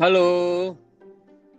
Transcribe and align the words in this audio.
Halo. 0.00 0.28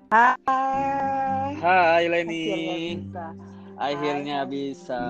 Hai. 0.09 1.53
Hai 1.57 2.03
Leni. 2.09 2.45
Akhirnya 2.49 2.97
bisa. 2.97 3.29
Akhirnya 3.77 4.37
bisa. 4.49 5.01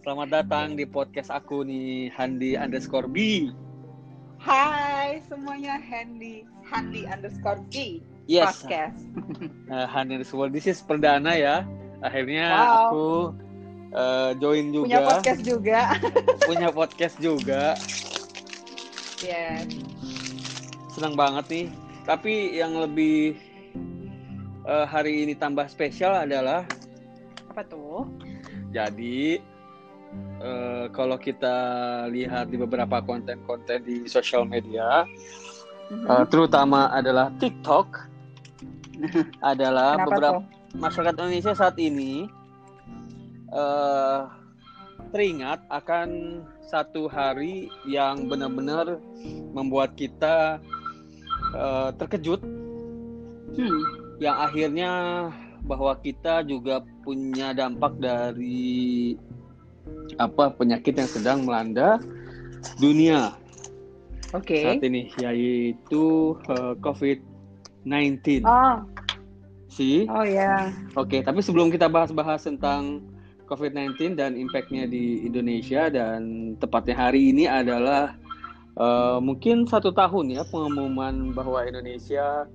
Selamat 0.00 0.28
datang 0.32 0.80
di 0.80 0.88
podcast 0.88 1.28
aku 1.28 1.60
nih, 1.60 2.08
Handi 2.16 2.56
underscore 2.56 3.04
B. 3.04 3.48
Hai 4.40 5.20
semuanya 5.28 5.76
Handy 5.76 6.48
Handy 6.64 7.04
underscore 7.04 7.60
G 7.68 8.00
Yes, 8.24 8.64
podcast. 8.64 9.04
uh, 9.68 9.84
Handi 9.92 10.16
underscore. 10.16 10.48
This 10.48 10.64
is 10.64 10.80
perdana 10.80 11.36
ya. 11.36 11.68
Akhirnya 12.00 12.48
Wow. 12.48 12.64
aku 12.88 13.06
uh, 13.92 14.30
join 14.40 14.72
juga. 14.72 14.88
Punya 14.88 15.00
podcast 15.04 15.40
juga. 15.44 15.80
Punya 16.48 16.68
podcast 16.72 17.16
juga. 17.20 17.64
Yes. 19.20 19.68
Senang 21.00 21.16
banget 21.16 21.48
nih. 21.48 21.66
Tapi 22.04 22.60
yang 22.60 22.76
lebih 22.76 23.32
uh, 24.68 24.84
hari 24.84 25.24
ini 25.24 25.32
tambah 25.32 25.64
spesial 25.64 26.12
adalah 26.12 26.68
Apa 27.48 27.64
tuh? 27.64 28.04
Jadi 28.68 29.40
eh, 30.44 30.84
kalau 30.92 31.16
kita 31.16 31.56
lihat 32.06 32.52
di 32.52 32.60
beberapa 32.60 33.00
konten-konten 33.00 33.80
di 33.82 34.04
sosial 34.06 34.44
media, 34.44 35.02
Mhm. 35.88 36.04
eh, 36.06 36.24
terutama 36.28 36.92
adalah 36.92 37.32
TikTok, 37.40 38.06
adalah 39.42 39.98
Kenapa 39.98 40.06
beberapa 40.12 40.38
tuh? 40.38 40.44
masyarakat 40.78 41.14
Indonesia 41.16 41.54
saat 41.56 41.74
ini 41.80 42.28
eh, 43.50 44.20
teringat 45.10 45.64
akan 45.66 46.08
satu 46.62 47.10
hari 47.10 47.66
yang 47.82 48.30
benar-benar 48.30 49.02
membuat 49.50 49.98
kita 49.98 50.62
eh, 51.54 51.90
terkejut, 51.98 52.40
Hmm. 53.50 53.82
yang 54.22 54.36
akhirnya 54.38 54.90
bahwa 55.66 55.92
kita 55.98 56.46
juga 56.46 56.80
punya 57.02 57.50
dampak 57.52 57.98
dari 57.98 59.18
apa 60.16 60.54
penyakit 60.54 60.96
yang 60.96 61.10
sedang 61.10 61.38
melanda 61.44 61.98
dunia 62.78 63.34
Oke. 64.30 64.62
saat 64.62 64.84
ini 64.86 65.10
yaitu 65.18 66.36
eh, 66.46 66.74
COVID-19. 66.78 68.46
Oh, 68.46 68.86
sih. 69.66 70.06
oh 70.06 70.22
ya. 70.22 70.70
Oke, 70.94 71.24
tapi 71.26 71.42
sebelum 71.42 71.72
kita 71.74 71.90
bahas-bahas 71.90 72.46
tentang 72.46 73.02
COVID-19 73.50 74.14
dan 74.14 74.38
impactnya 74.38 74.86
di 74.86 75.26
Indonesia 75.26 75.90
dan 75.90 76.54
tepatnya 76.62 76.94
hari 76.94 77.34
ini 77.34 77.50
adalah 77.50 78.14
eh, 78.78 79.18
mungkin 79.18 79.66
satu 79.66 79.90
tahun 79.90 80.34
ya 80.34 80.42
pengumuman 80.46 81.34
bahwa 81.34 81.64
Indonesia 81.64 82.46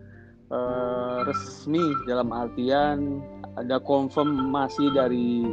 eh, 0.51 1.17
resmi 1.25 1.83
dalam 2.05 2.29
artian 2.31 3.19
ada 3.55 3.79
konfirmasi 3.79 4.91
dari 4.93 5.47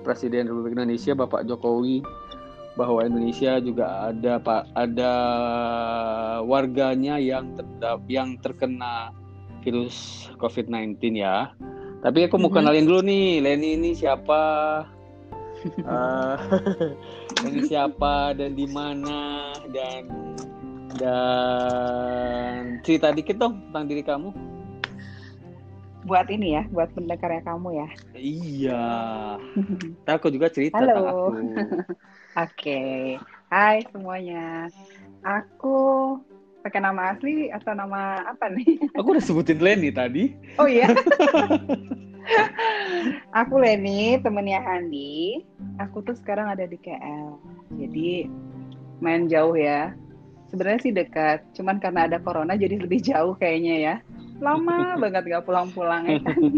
Presiden 0.00 0.48
Republik 0.48 0.74
Indonesia 0.78 1.12
Bapak 1.12 1.44
Jokowi 1.44 2.00
bahwa 2.78 3.04
Indonesia 3.04 3.58
juga 3.60 4.08
ada 4.08 4.40
pak 4.40 4.72
ada 4.78 5.12
warganya 6.46 7.18
yang 7.20 7.52
terdap 7.58 8.00
yang 8.08 8.38
terkena 8.40 9.12
virus 9.60 10.30
COVID-19 10.40 11.20
ya. 11.20 11.52
Tapi 12.00 12.24
aku 12.24 12.40
mau 12.40 12.48
Mhm. 12.48 12.56
kenalin 12.56 12.86
dulu 12.88 13.00
nih, 13.04 13.44
Leni 13.44 13.76
ini 13.76 13.90
siapa? 13.92 14.40
Eh, 15.64 16.36
Leni 17.44 17.60
siapa 17.68 18.32
dan 18.36 18.56
di 18.56 18.66
mana 18.68 19.52
dan 19.72 20.08
dan 20.96 22.80
cerita 22.84 23.12
dikit 23.12 23.36
dong 23.36 23.60
tentang 23.68 23.84
diri 23.88 24.02
kamu. 24.04 24.30
Buat 26.08 26.32
ini 26.32 26.56
ya, 26.56 26.64
buat 26.72 26.88
pendengarnya 26.96 27.44
kamu 27.44 27.68
ya. 27.76 27.88
Iya. 28.16 28.86
Ntar 30.04 30.16
aku 30.16 30.32
juga 30.32 30.48
cerita 30.48 30.80
Halo. 30.80 31.04
aku. 31.04 31.24
Oke. 32.44 32.80
Hai 33.52 33.84
semuanya. 33.92 34.72
Aku 35.20 35.76
pakai 36.64 36.80
nama 36.80 37.12
asli 37.12 37.52
atau 37.52 37.76
nama 37.76 38.24
apa 38.24 38.48
nih? 38.48 38.80
Aku 38.96 39.12
udah 39.12 39.24
sebutin 39.24 39.60
Leni 39.60 39.92
tadi. 39.92 40.32
Oh 40.56 40.68
iya. 40.68 40.88
aku 43.40 43.60
Leni, 43.60 44.16
temennya 44.24 44.60
Handi. 44.64 45.44
Aku 45.80 46.04
tuh 46.04 46.12
sekarang 46.12 46.52
ada 46.52 46.68
di 46.68 46.76
KL. 46.76 47.40
Jadi 47.80 48.28
main 49.00 49.24
jauh 49.32 49.56
ya. 49.56 49.96
Sebenarnya 50.52 50.80
sih 50.82 50.92
dekat, 50.92 51.46
cuman 51.56 51.80
karena 51.80 52.10
ada 52.10 52.18
corona 52.20 52.58
jadi 52.58 52.76
lebih 52.76 53.00
jauh 53.10 53.32
kayaknya 53.40 53.74
ya. 53.80 53.94
Lama 54.44 54.92
banget 55.02 55.24
gak 55.24 55.44
pulang-pulang 55.48 56.04
ya 56.04 56.20
kan. 56.20 56.36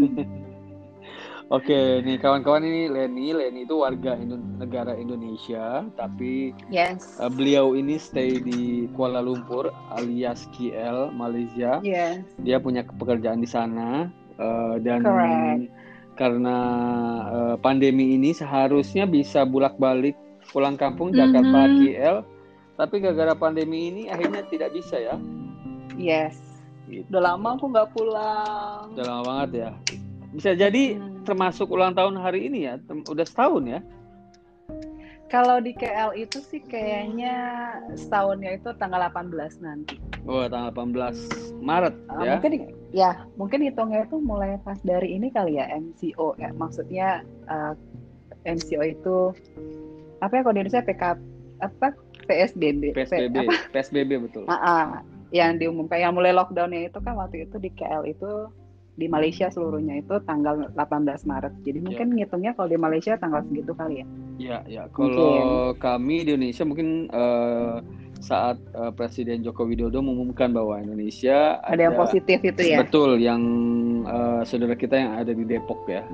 Oke, 1.51 2.01
nih 2.01 2.17
kawan-kawan 2.17 2.65
ini 2.65 2.89
Leni. 2.89 3.29
Leni 3.35 3.67
itu 3.67 3.83
warga 3.83 4.17
Indo- 4.17 4.41
negara 4.57 4.95
Indonesia, 4.97 5.85
tapi 5.93 6.55
Yes. 6.73 7.19
Uh, 7.21 7.29
beliau 7.29 7.77
ini 7.77 7.99
stay 8.01 8.41
di 8.41 8.87
Kuala 8.95 9.21
Lumpur 9.21 9.69
alias 9.93 10.49
KL 10.55 11.13
Malaysia. 11.13 11.77
Yes. 11.85 12.25
Dia 12.41 12.57
punya 12.57 12.81
pekerjaan 12.87 13.43
di 13.43 13.45
sana 13.45 14.09
uh, 14.41 14.81
dan 14.81 15.03
Correct. 15.05 15.69
Karena 16.13 16.57
uh, 17.27 17.55
pandemi 17.57 18.13
ini 18.15 18.31
seharusnya 18.31 19.05
bisa 19.05 19.43
bolak-balik 19.43 20.13
pulang 20.51 20.77
kampung 20.77 21.09
Jakarta 21.11 21.65
Mhm. 21.65 21.75
KL, 21.81 22.17
tapi 22.75 23.01
gara-gara 23.01 23.33
pandemi 23.33 23.89
ini 23.89 24.01
akhirnya 24.09 24.45
tidak 24.47 24.73
bisa 24.73 24.99
ya. 24.99 25.15
Yes. 25.95 26.37
Gitu. 26.85 27.07
Udah 27.09 27.33
lama 27.33 27.55
aku 27.57 27.65
nggak 27.71 27.89
pulang. 27.95 28.93
Udah 28.93 29.05
lama 29.07 29.21
banget 29.23 29.49
ya. 29.55 29.69
Bisa 30.33 30.51
jadi 30.53 30.97
Hmm. 30.97 31.21
termasuk 31.23 31.69
ulang 31.69 31.95
tahun 31.95 32.19
hari 32.19 32.49
ini 32.51 32.67
ya, 32.67 32.77
udah 33.07 33.25
setahun 33.25 33.63
ya. 33.65 33.79
Kalau 35.31 35.57
di 35.63 35.73
KL 35.73 36.13
itu 36.13 36.37
sih 36.45 36.61
kayaknya 36.61 37.35
setahunnya 37.97 38.59
itu 38.61 38.69
tanggal 38.77 39.01
18 39.09 39.65
nanti. 39.65 39.97
Wah, 40.23 40.45
tanggal 40.45 40.71
18 40.71 41.59
Maret 41.63 41.95
Uh, 42.13 42.21
ya. 42.21 42.31
Mungkin 42.37 42.51
ya, 42.93 43.11
mungkin 43.39 43.59
hitungnya 43.65 44.05
itu 44.05 44.21
mulai 44.21 44.61
pas 44.61 44.77
dari 44.85 45.17
ini 45.17 45.33
kali 45.33 45.57
ya 45.57 45.65
MCO 45.73 46.37
ya. 46.37 46.53
Maksudnya 46.53 47.25
uh, 47.49 47.73
MCO 48.45 48.83
itu 48.85 49.17
apa 50.21 50.39
ya 50.39 50.41
kalau 50.45 50.53
di 50.55 50.59
Indonesia 50.61 50.85
PK 50.85 51.03
apa 51.63 51.87
PSBB. 52.29 52.93
P- 52.93 53.03
PSBB, 53.03 53.35
apa? 53.47 53.53
PSBB 53.73 54.11
betul. 54.29 54.43
Ah, 54.47 54.55
ah, 54.55 54.85
yang 55.33 55.57
diumumkan 55.57 55.97
yang 55.97 56.13
mulai 56.13 56.31
lockdownnya 56.31 56.87
itu 56.87 56.99
kan 57.01 57.17
waktu 57.17 57.49
itu 57.49 57.57
di 57.57 57.73
KL 57.73 58.05
itu 58.05 58.47
di 58.93 59.09
Malaysia 59.09 59.49
seluruhnya 59.49 59.97
itu 59.97 60.21
tanggal 60.23 60.69
18 60.77 61.25
Maret. 61.25 61.53
Jadi 61.65 61.79
mungkin 61.81 62.13
ngitungnya 62.13 62.53
kalau 62.53 62.69
di 62.69 62.77
Malaysia 62.77 63.17
tanggal 63.17 63.41
segitu 63.49 63.73
kali 63.73 64.01
ya. 64.01 64.07
Ya, 64.37 64.57
ya. 64.69 64.83
Kalau 64.93 65.73
kami 65.77 66.25
di 66.25 66.37
Indonesia 66.37 66.61
mungkin 66.61 67.09
eh, 67.09 67.77
saat 68.21 68.61
eh, 68.71 68.91
Presiden 68.93 69.41
Joko 69.41 69.65
Widodo 69.65 69.97
mengumumkan 69.99 70.53
bahwa 70.53 70.77
Indonesia 70.77 71.57
Ada 71.65 71.89
yang 71.89 71.97
positif 71.97 72.39
itu 72.45 72.61
ya. 72.61 72.85
betul 72.85 73.17
yang 73.17 73.41
eh, 74.05 74.41
saudara 74.45 74.77
kita 74.77 74.93
yang 74.93 75.11
ada 75.17 75.33
di 75.33 75.41
Depok 75.41 75.89
ya, 75.89 76.05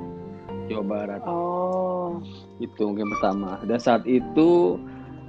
Jawa 0.71 0.83
Barat 0.83 1.21
Oh. 1.27 2.23
itu 2.63 2.81
mungkin 2.87 3.11
pertama. 3.19 3.59
Dan 3.67 3.79
saat 3.79 4.07
itu 4.07 4.79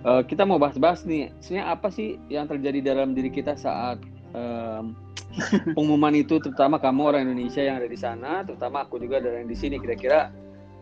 eh, 0.07 0.23
kita 0.25 0.47
mau 0.47 0.63
bahas-bahas 0.63 1.03
nih, 1.03 1.35
sebenarnya 1.43 1.67
apa 1.75 1.91
sih 1.91 2.15
yang 2.31 2.47
terjadi 2.47 2.95
dalam 2.95 3.13
diri 3.13 3.29
kita 3.29 3.59
saat 3.59 3.99
em, 4.35 4.85
pengumuman 5.77 6.15
itu, 6.17 6.43
terutama 6.43 6.77
kamu 6.83 7.01
orang 7.15 7.23
Indonesia 7.31 7.63
yang 7.63 7.79
ada 7.79 7.89
di 7.89 7.99
sana, 7.99 8.43
terutama 8.43 8.83
aku 8.83 8.99
juga 8.99 9.23
ada 9.23 9.31
yang 9.39 9.47
di 9.47 9.55
sini. 9.55 9.79
Kira-kira 9.79 10.31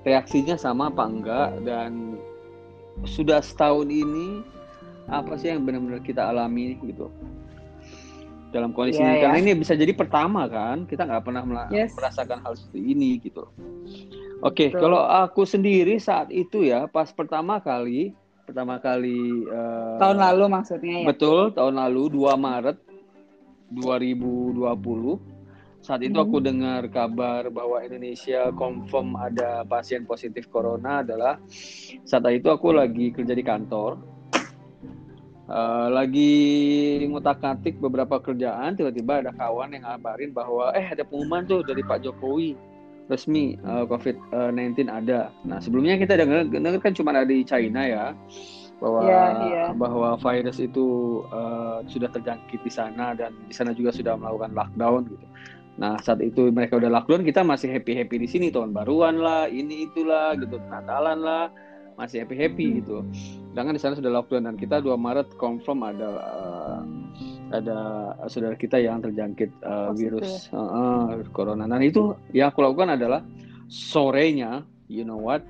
reaksinya 0.08 0.56
sama 0.56 0.88
apa 0.88 1.04
enggak? 1.04 1.50
Dan 1.62 2.16
sudah 3.04 3.38
setahun 3.44 3.86
ini 3.92 4.42
apa 5.08 5.36
sih 5.38 5.48
yang 5.52 5.64
benar-benar 5.64 6.02
kita 6.04 6.28
alami 6.28 6.76
gitu 6.84 7.08
dalam 8.52 8.72
kondisi 8.72 9.00
Iya, 9.00 9.04
ini? 9.04 9.16
ya. 9.16 9.20
Karena 9.28 9.36
ini 9.44 9.52
bisa 9.56 9.72
jadi 9.76 9.92
pertama 9.92 10.48
kan, 10.48 10.88
kita 10.88 11.04
nggak 11.04 11.24
pernah 11.24 11.44
Yes. 11.68 11.92
merasakan 11.92 12.40
hal 12.40 12.56
seperti 12.56 12.80
ini 12.96 13.20
gitu. 13.20 13.44
Oke, 14.40 14.70
Betul. 14.70 14.80
kalau 14.86 15.02
aku 15.04 15.42
sendiri 15.44 15.98
saat 15.98 16.30
itu 16.30 16.62
ya, 16.64 16.86
pas 16.88 17.10
pertama 17.10 17.58
kali, 17.58 18.14
pertama 18.46 18.78
kali 18.80 19.44
eh, 19.44 19.96
Tahun 20.00 20.16
lalu 20.16 20.44
maksudnya 20.48 20.94
ya. 21.02 21.06
Betul, 21.10 21.52
tahun 21.52 21.74
lalu 21.76 22.02
2 22.16 22.38
Maret 22.38 22.78
2020. 23.72 25.20
Saat 25.78 26.02
itu 26.02 26.18
Hmm. 26.18 26.26
aku 26.26 26.36
dengar 26.42 26.82
kabar 26.90 27.46
bahwa 27.54 27.78
Indonesia 27.80 28.50
confirm 28.52 29.14
ada 29.14 29.62
pasien 29.62 30.02
positif 30.02 30.50
corona 30.50 31.06
adalah 31.06 31.38
saat 32.02 32.26
itu 32.34 32.50
aku 32.50 32.74
lagi 32.74 33.14
kerja 33.14 33.32
di 33.32 33.44
kantor. 33.46 33.96
Eh, 35.48 35.88
lagi 35.88 36.34
ngutak-ngatik 37.08 37.80
beberapa 37.80 38.20
kerjaan, 38.20 38.76
tiba-tiba 38.76 39.24
ada 39.24 39.32
kawan 39.32 39.72
yang 39.72 39.88
ngabarin 39.88 40.28
bahwa 40.36 40.76
eh 40.76 40.92
ada 40.92 41.08
pengumuman 41.08 41.48
tuh 41.48 41.64
dari 41.64 41.80
Pak 41.80 42.04
Jokowi 42.04 42.52
resmi 43.08 43.56
eh, 43.56 43.84
COVID-19 43.88 44.92
ada. 44.92 45.32
Nah 45.48 45.56
sebelumnya 45.56 45.96
kita 45.96 46.20
dengar, 46.20 46.44
dengar 46.52 46.76
kan 46.84 46.92
cuma 46.92 47.16
ada 47.16 47.24
di 47.24 47.40
China 47.48 47.80
ya. 47.80 48.12
Bahwa 48.78 49.00
yeah, 49.02 49.28
yeah. 49.50 49.68
bahwa 49.74 50.14
virus 50.22 50.62
itu 50.62 51.20
uh, 51.34 51.82
sudah 51.90 52.06
terjangkit 52.14 52.62
di 52.62 52.70
sana 52.70 53.14
dan 53.14 53.34
di 53.50 53.54
sana 53.54 53.74
juga 53.74 53.90
sudah 53.90 54.14
melakukan 54.14 54.54
lockdown 54.54 55.02
gitu. 55.10 55.26
Nah 55.78 55.98
saat 56.02 56.22
itu 56.22 56.50
mereka 56.54 56.78
udah 56.78 56.90
lockdown 56.90 57.26
kita 57.26 57.42
masih 57.42 57.70
happy 57.74 57.98
happy 57.98 58.22
di 58.22 58.28
sini 58.30 58.54
tahun 58.54 58.70
baruan 58.70 59.18
lah 59.18 59.50
ini 59.50 59.90
itulah 59.90 60.38
gitu 60.38 60.62
Natalan 60.70 61.18
lah 61.22 61.50
masih 61.98 62.22
happy 62.22 62.36
happy 62.38 62.66
hmm. 62.70 62.74
gitu. 62.82 62.96
Sedangkan 63.50 63.74
di 63.74 63.82
sana 63.82 63.98
sudah 63.98 64.12
lockdown 64.14 64.46
dan 64.46 64.54
kita 64.54 64.78
2 64.78 64.94
Maret 64.94 65.34
confirm 65.34 65.82
ada 65.82 66.10
uh, 66.22 66.80
ada 67.50 67.78
saudara 68.30 68.54
kita 68.54 68.78
yang 68.78 69.02
terjangkit 69.02 69.50
uh, 69.66 69.90
virus 69.90 70.46
uh, 70.54 70.62
uh, 70.62 71.02
corona. 71.34 71.66
Dan 71.66 71.82
itu 71.82 72.14
yang 72.30 72.54
aku 72.54 72.62
lakukan 72.62 72.94
adalah 72.94 73.26
sorenya, 73.66 74.62
you 74.86 75.02
know 75.02 75.18
what? 75.18 75.42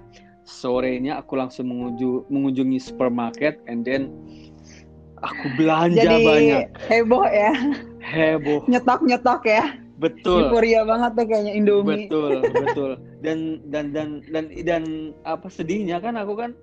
Sorenya 0.48 1.20
aku 1.20 1.36
langsung 1.36 1.68
mengunjung, 1.68 2.24
mengunjungi 2.32 2.80
supermarket 2.80 3.60
and 3.68 3.84
then 3.84 4.16
aku 5.20 5.46
belanja 5.60 6.00
Jadi, 6.00 6.24
banyak. 6.24 6.64
Heboh 6.88 7.24
ya. 7.28 7.52
Heboh. 8.00 8.64
Nyetok-nyetok 8.64 9.42
ya. 9.44 9.76
Betul. 9.98 10.46
Euforia 10.46 10.86
banget 10.86 11.10
tuh 11.18 11.26
kayaknya 11.26 11.52
Indomie. 11.58 12.06
Betul, 12.06 12.40
betul. 12.54 12.90
Dan 13.18 13.58
dan 13.68 13.90
dan 13.90 14.22
dan 14.30 14.46
dan 14.62 14.82
apa 15.26 15.50
sedihnya 15.50 15.98
kan 15.98 16.14
aku 16.14 16.38
kan 16.38 16.54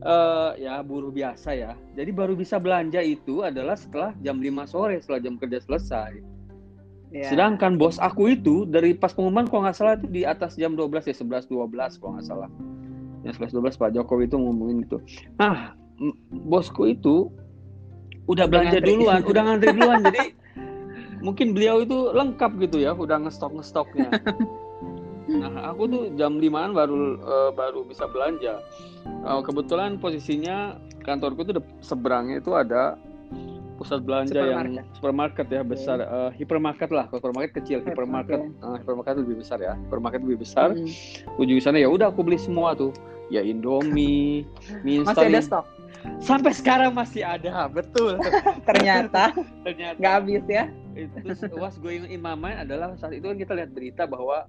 uh, 0.00 0.56
ya 0.56 0.80
buruh 0.80 1.12
biasa 1.12 1.52
ya. 1.52 1.76
Jadi 1.92 2.10
baru 2.10 2.32
bisa 2.32 2.56
belanja 2.56 3.04
itu 3.04 3.44
adalah 3.44 3.76
setelah 3.76 4.16
jam 4.24 4.40
5 4.40 4.64
sore, 4.64 4.96
setelah 5.04 5.20
jam 5.20 5.36
kerja 5.36 5.60
selesai. 5.60 6.24
Yeah. 7.12 7.30
Sedangkan 7.30 7.76
bos 7.76 8.00
aku 8.00 8.32
itu 8.32 8.64
dari 8.64 8.96
pas 8.96 9.12
pengumuman 9.12 9.44
kalau 9.46 9.68
nggak 9.68 9.76
salah 9.76 9.94
itu 10.00 10.08
di 10.08 10.24
atas 10.24 10.56
jam 10.56 10.72
12 10.72 11.04
ya 11.04 11.14
11 11.14 11.46
12 11.46 12.00
kalau 12.00 12.16
nggak 12.18 12.26
salah 12.26 12.50
yang 13.24 13.34
11 13.34 13.56
12 13.56 13.80
Pak 13.80 13.90
Jokowi 13.96 14.28
itu 14.28 14.36
ngomongin 14.36 14.84
itu. 14.84 15.00
Nah, 15.40 15.72
bosku 16.30 16.92
itu 16.92 17.32
udah 18.28 18.44
belanja 18.48 18.80
ngantri. 18.80 18.88
duluan, 18.92 19.20
udah 19.32 19.42
ngantri 19.48 19.70
duluan. 19.72 20.00
jadi 20.04 20.22
mungkin 21.24 21.56
beliau 21.56 21.80
itu 21.80 22.12
lengkap 22.12 22.52
gitu 22.60 22.84
ya, 22.84 22.92
udah 22.92 23.24
ngestok 23.24 23.56
ngestoknya. 23.56 24.08
Nah, 25.24 25.72
aku 25.72 25.88
tuh 25.88 26.02
jam 26.20 26.36
limaan 26.36 26.76
baru 26.76 27.16
uh, 27.24 27.50
baru 27.56 27.88
bisa 27.88 28.04
belanja. 28.04 28.60
Uh, 29.24 29.40
kebetulan 29.40 29.96
posisinya 29.96 30.76
kantorku 31.00 31.48
tuh 31.48 31.64
seberangnya 31.80 32.44
itu 32.44 32.52
ada 32.52 33.00
pusat 33.74 34.00
belanja 34.06 34.32
supermarket. 34.32 34.70
yang 34.70 34.86
supermarket 34.94 35.46
ya 35.50 35.62
besar 35.66 35.98
okay. 35.98 36.14
uh, 36.14 36.30
hypermarket 36.30 36.90
lah 36.94 37.04
kalau 37.10 37.20
supermarket 37.20 37.52
kecil 37.58 37.78
hypermarket 37.82 38.40
uh, 38.62 38.78
hypermarket 38.78 39.14
lebih 39.20 39.42
besar 39.42 39.58
ya 39.58 39.74
hypermarket 39.74 40.20
lebih 40.22 40.38
besar 40.46 40.72
hmm. 40.72 41.40
ujung 41.42 41.58
sana 41.58 41.82
ya 41.82 41.90
udah 41.90 42.14
aku 42.14 42.22
beli 42.22 42.38
semua 42.38 42.78
tuh 42.78 42.94
ya 43.32 43.40
Indomie, 43.44 44.44
mie 44.84 45.04
instan. 45.04 45.14
Masih 45.16 45.30
ada 45.32 45.40
stok. 45.42 45.66
Sampai 46.20 46.52
sekarang 46.52 46.92
masih 46.92 47.24
ada, 47.24 47.64
betul. 47.72 48.20
Ternyata. 48.68 49.32
Ternyata. 49.64 49.96
Nggak 49.96 50.14
habis 50.20 50.44
ya. 50.44 50.64
Terus 50.94 51.40
was 51.56 51.76
going 51.80 52.04
in 52.12 52.20
my 52.20 52.36
mind 52.36 52.60
adalah 52.68 52.92
saat 53.00 53.16
itu 53.16 53.24
kan 53.24 53.36
kita 53.40 53.52
lihat 53.56 53.70
berita 53.72 54.04
bahwa 54.04 54.44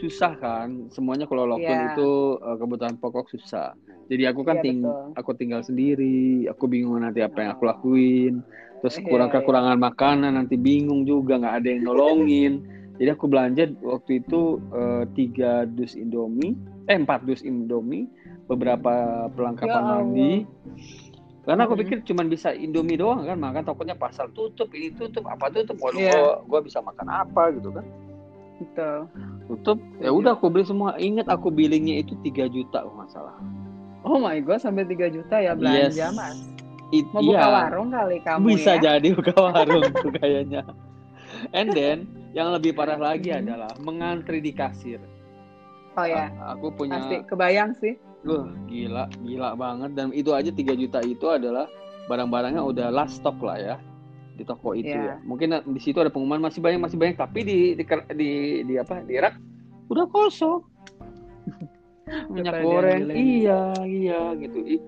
susah 0.00 0.32
kan 0.40 0.88
semuanya 0.88 1.28
kalau 1.28 1.44
lockdown 1.44 1.76
yeah. 1.76 1.92
itu 1.92 2.10
uh, 2.40 2.56
kebutuhan 2.56 2.96
pokok 2.96 3.28
susah 3.28 3.76
jadi 4.08 4.32
aku 4.32 4.46
kan 4.46 4.58
yeah, 4.58 4.64
ting 4.64 4.80
betul. 4.80 5.12
aku 5.18 5.30
tinggal 5.36 5.60
sendiri 5.60 6.48
aku 6.48 6.64
bingung 6.70 7.04
nanti 7.04 7.20
apa 7.20 7.44
yang 7.44 7.50
aku 7.52 7.68
lakuin 7.68 8.40
terus 8.80 8.96
iya, 8.96 9.04
kurang 9.04 9.28
yeah, 9.28 9.36
kekurangan 9.44 9.76
yeah. 9.76 9.86
makanan 9.92 10.32
nanti 10.40 10.56
bingung 10.56 11.04
juga 11.04 11.36
nggak 11.36 11.54
ada 11.60 11.68
yang 11.68 11.82
nolongin 11.84 12.52
jadi 13.00 13.16
aku 13.16 13.26
belanja 13.32 13.72
waktu 13.80 14.20
itu 14.20 14.60
uh, 14.76 15.08
tiga 15.16 15.64
dus 15.64 15.96
indomie 15.96 16.52
eh 16.90 16.98
empat 16.98 17.22
dus 17.22 17.46
Indomie, 17.46 18.10
beberapa 18.50 19.26
perlengkapan 19.30 19.70
ya 19.70 19.80
mandi. 19.86 20.32
Karena 21.46 21.64
aku 21.70 21.78
pikir 21.78 22.02
cuma 22.02 22.26
bisa 22.26 22.50
Indomie 22.50 22.98
doang 22.98 23.22
kan, 23.22 23.38
makan 23.38 23.62
takutnya 23.62 23.94
pasar 23.94 24.26
tutup, 24.34 24.74
ini 24.74 24.90
tutup, 24.98 25.30
apa 25.30 25.46
tutup, 25.54 25.78
waduh 25.78 26.02
yeah. 26.02 26.18
gua, 26.44 26.58
gua 26.58 26.60
bisa 26.66 26.82
makan 26.82 27.06
apa 27.06 27.54
gitu 27.54 27.70
kan. 27.70 27.86
Betul. 28.60 28.98
Tutup, 29.48 29.78
ya 30.02 30.10
udah 30.12 30.34
aku 30.36 30.50
beli 30.50 30.66
semua. 30.66 30.98
Ingat 30.98 31.30
aku 31.30 31.48
billingnya 31.48 32.04
itu 32.04 32.12
3 32.20 32.50
juta 32.50 32.84
kalau 32.84 32.92
nggak 33.00 33.10
salah. 33.14 33.36
Oh 34.04 34.20
my 34.20 34.36
god, 34.42 34.60
sampai 34.60 34.84
3 34.84 35.16
juta 35.16 35.40
ya 35.40 35.56
belanja 35.56 36.10
yes. 36.10 36.12
mas. 36.12 36.38
It, 36.90 37.06
Mau 37.14 37.22
buka 37.22 37.38
iya. 37.38 37.54
warung 37.54 37.88
kali 37.94 38.18
kamu 38.26 38.44
Bisa 38.50 38.74
ya? 38.74 38.98
jadi 38.98 39.08
buka 39.14 39.34
warung 39.38 39.86
tuh 39.94 40.10
kayaknya. 40.18 40.66
And 41.56 41.72
then 41.72 42.08
yang 42.36 42.54
lebih 42.54 42.74
parah 42.78 42.98
lagi 42.98 43.34
adalah 43.34 43.74
mengantri 43.82 44.38
di 44.38 44.54
kasir. 44.54 45.02
Oh 45.98 46.06
ya. 46.06 46.30
Aku 46.56 46.70
punya. 46.70 47.02
Pasti 47.02 47.16
kebayang 47.26 47.74
sih. 47.78 47.98
Loh, 48.22 48.52
gila, 48.68 49.08
gila 49.24 49.56
banget 49.56 49.96
dan 49.96 50.12
itu 50.12 50.36
aja 50.36 50.52
3 50.52 50.76
juta 50.76 51.00
itu 51.00 51.24
adalah 51.24 51.64
barang-barangnya 52.04 52.60
udah 52.60 52.92
last 52.92 53.16
stock 53.16 53.40
lah 53.40 53.56
ya 53.56 53.76
di 54.36 54.44
toko 54.44 54.76
itu 54.76 54.92
yeah. 54.92 55.16
ya. 55.16 55.24
Mungkin 55.24 55.56
di 55.72 55.80
situ 55.80 55.96
ada 56.00 56.12
pengumuman 56.12 56.44
masih 56.44 56.60
banyak 56.60 56.80
masih 56.84 57.00
banyak 57.00 57.16
tapi 57.16 57.40
di 57.44 57.58
di 57.80 57.84
di, 58.12 58.30
di 58.68 58.74
apa? 58.76 59.00
Di 59.08 59.16
rak 59.16 59.34
udah 59.88 60.04
kosong. 60.12 60.60
Minyak 62.32 62.60
goreng. 62.60 63.08
Iya, 63.14 63.72
iya 63.86 64.20
gitu. 64.36 64.58
It, 64.68 64.82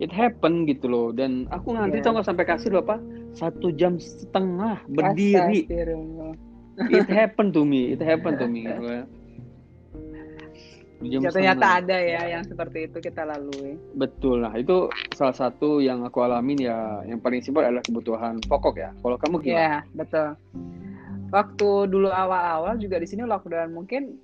it 0.00 0.12
happen 0.12 0.68
gitu 0.68 0.88
loh 0.88 1.08
dan 1.12 1.48
aku 1.48 1.72
ngantri 1.72 2.00
yeah. 2.00 2.04
tau 2.04 2.16
gak 2.16 2.28
sampai 2.28 2.44
kasir 2.44 2.72
bapak 2.72 3.00
satu 3.36 3.68
jam 3.76 4.00
setengah 4.00 4.80
berdiri. 4.88 5.68
It 6.76 7.08
happen 7.08 7.52
to 7.52 7.64
me, 7.64 7.92
it 7.92 8.00
happen 8.00 8.36
to 8.40 8.48
me. 8.48 8.68
Jam 11.04 11.20
ya, 11.20 11.28
ternyata 11.28 11.84
ada 11.84 11.92
ya 12.00 12.24
yang 12.24 12.40
seperti 12.48 12.88
itu 12.88 13.04
kita 13.04 13.28
lalui. 13.28 13.76
Betul 14.00 14.40
lah, 14.40 14.56
itu 14.56 14.88
salah 15.12 15.36
satu 15.36 15.84
yang 15.84 16.00
aku 16.08 16.24
alamin 16.24 16.56
ya. 16.56 17.04
Yang 17.04 17.20
paling 17.20 17.40
simpel 17.44 17.68
adalah 17.68 17.84
kebutuhan 17.84 18.40
pokok 18.48 18.80
ya. 18.80 18.90
Kalau 19.04 19.20
kamu 19.20 19.44
gimana? 19.44 19.52
Iya 19.52 19.76
betul. 19.92 20.28
Waktu 21.28 21.68
dulu 21.92 22.08
awal-awal 22.08 22.80
juga 22.80 22.96
di 22.96 23.04
sini 23.04 23.28
lockdown 23.28 23.76
mungkin 23.76 24.16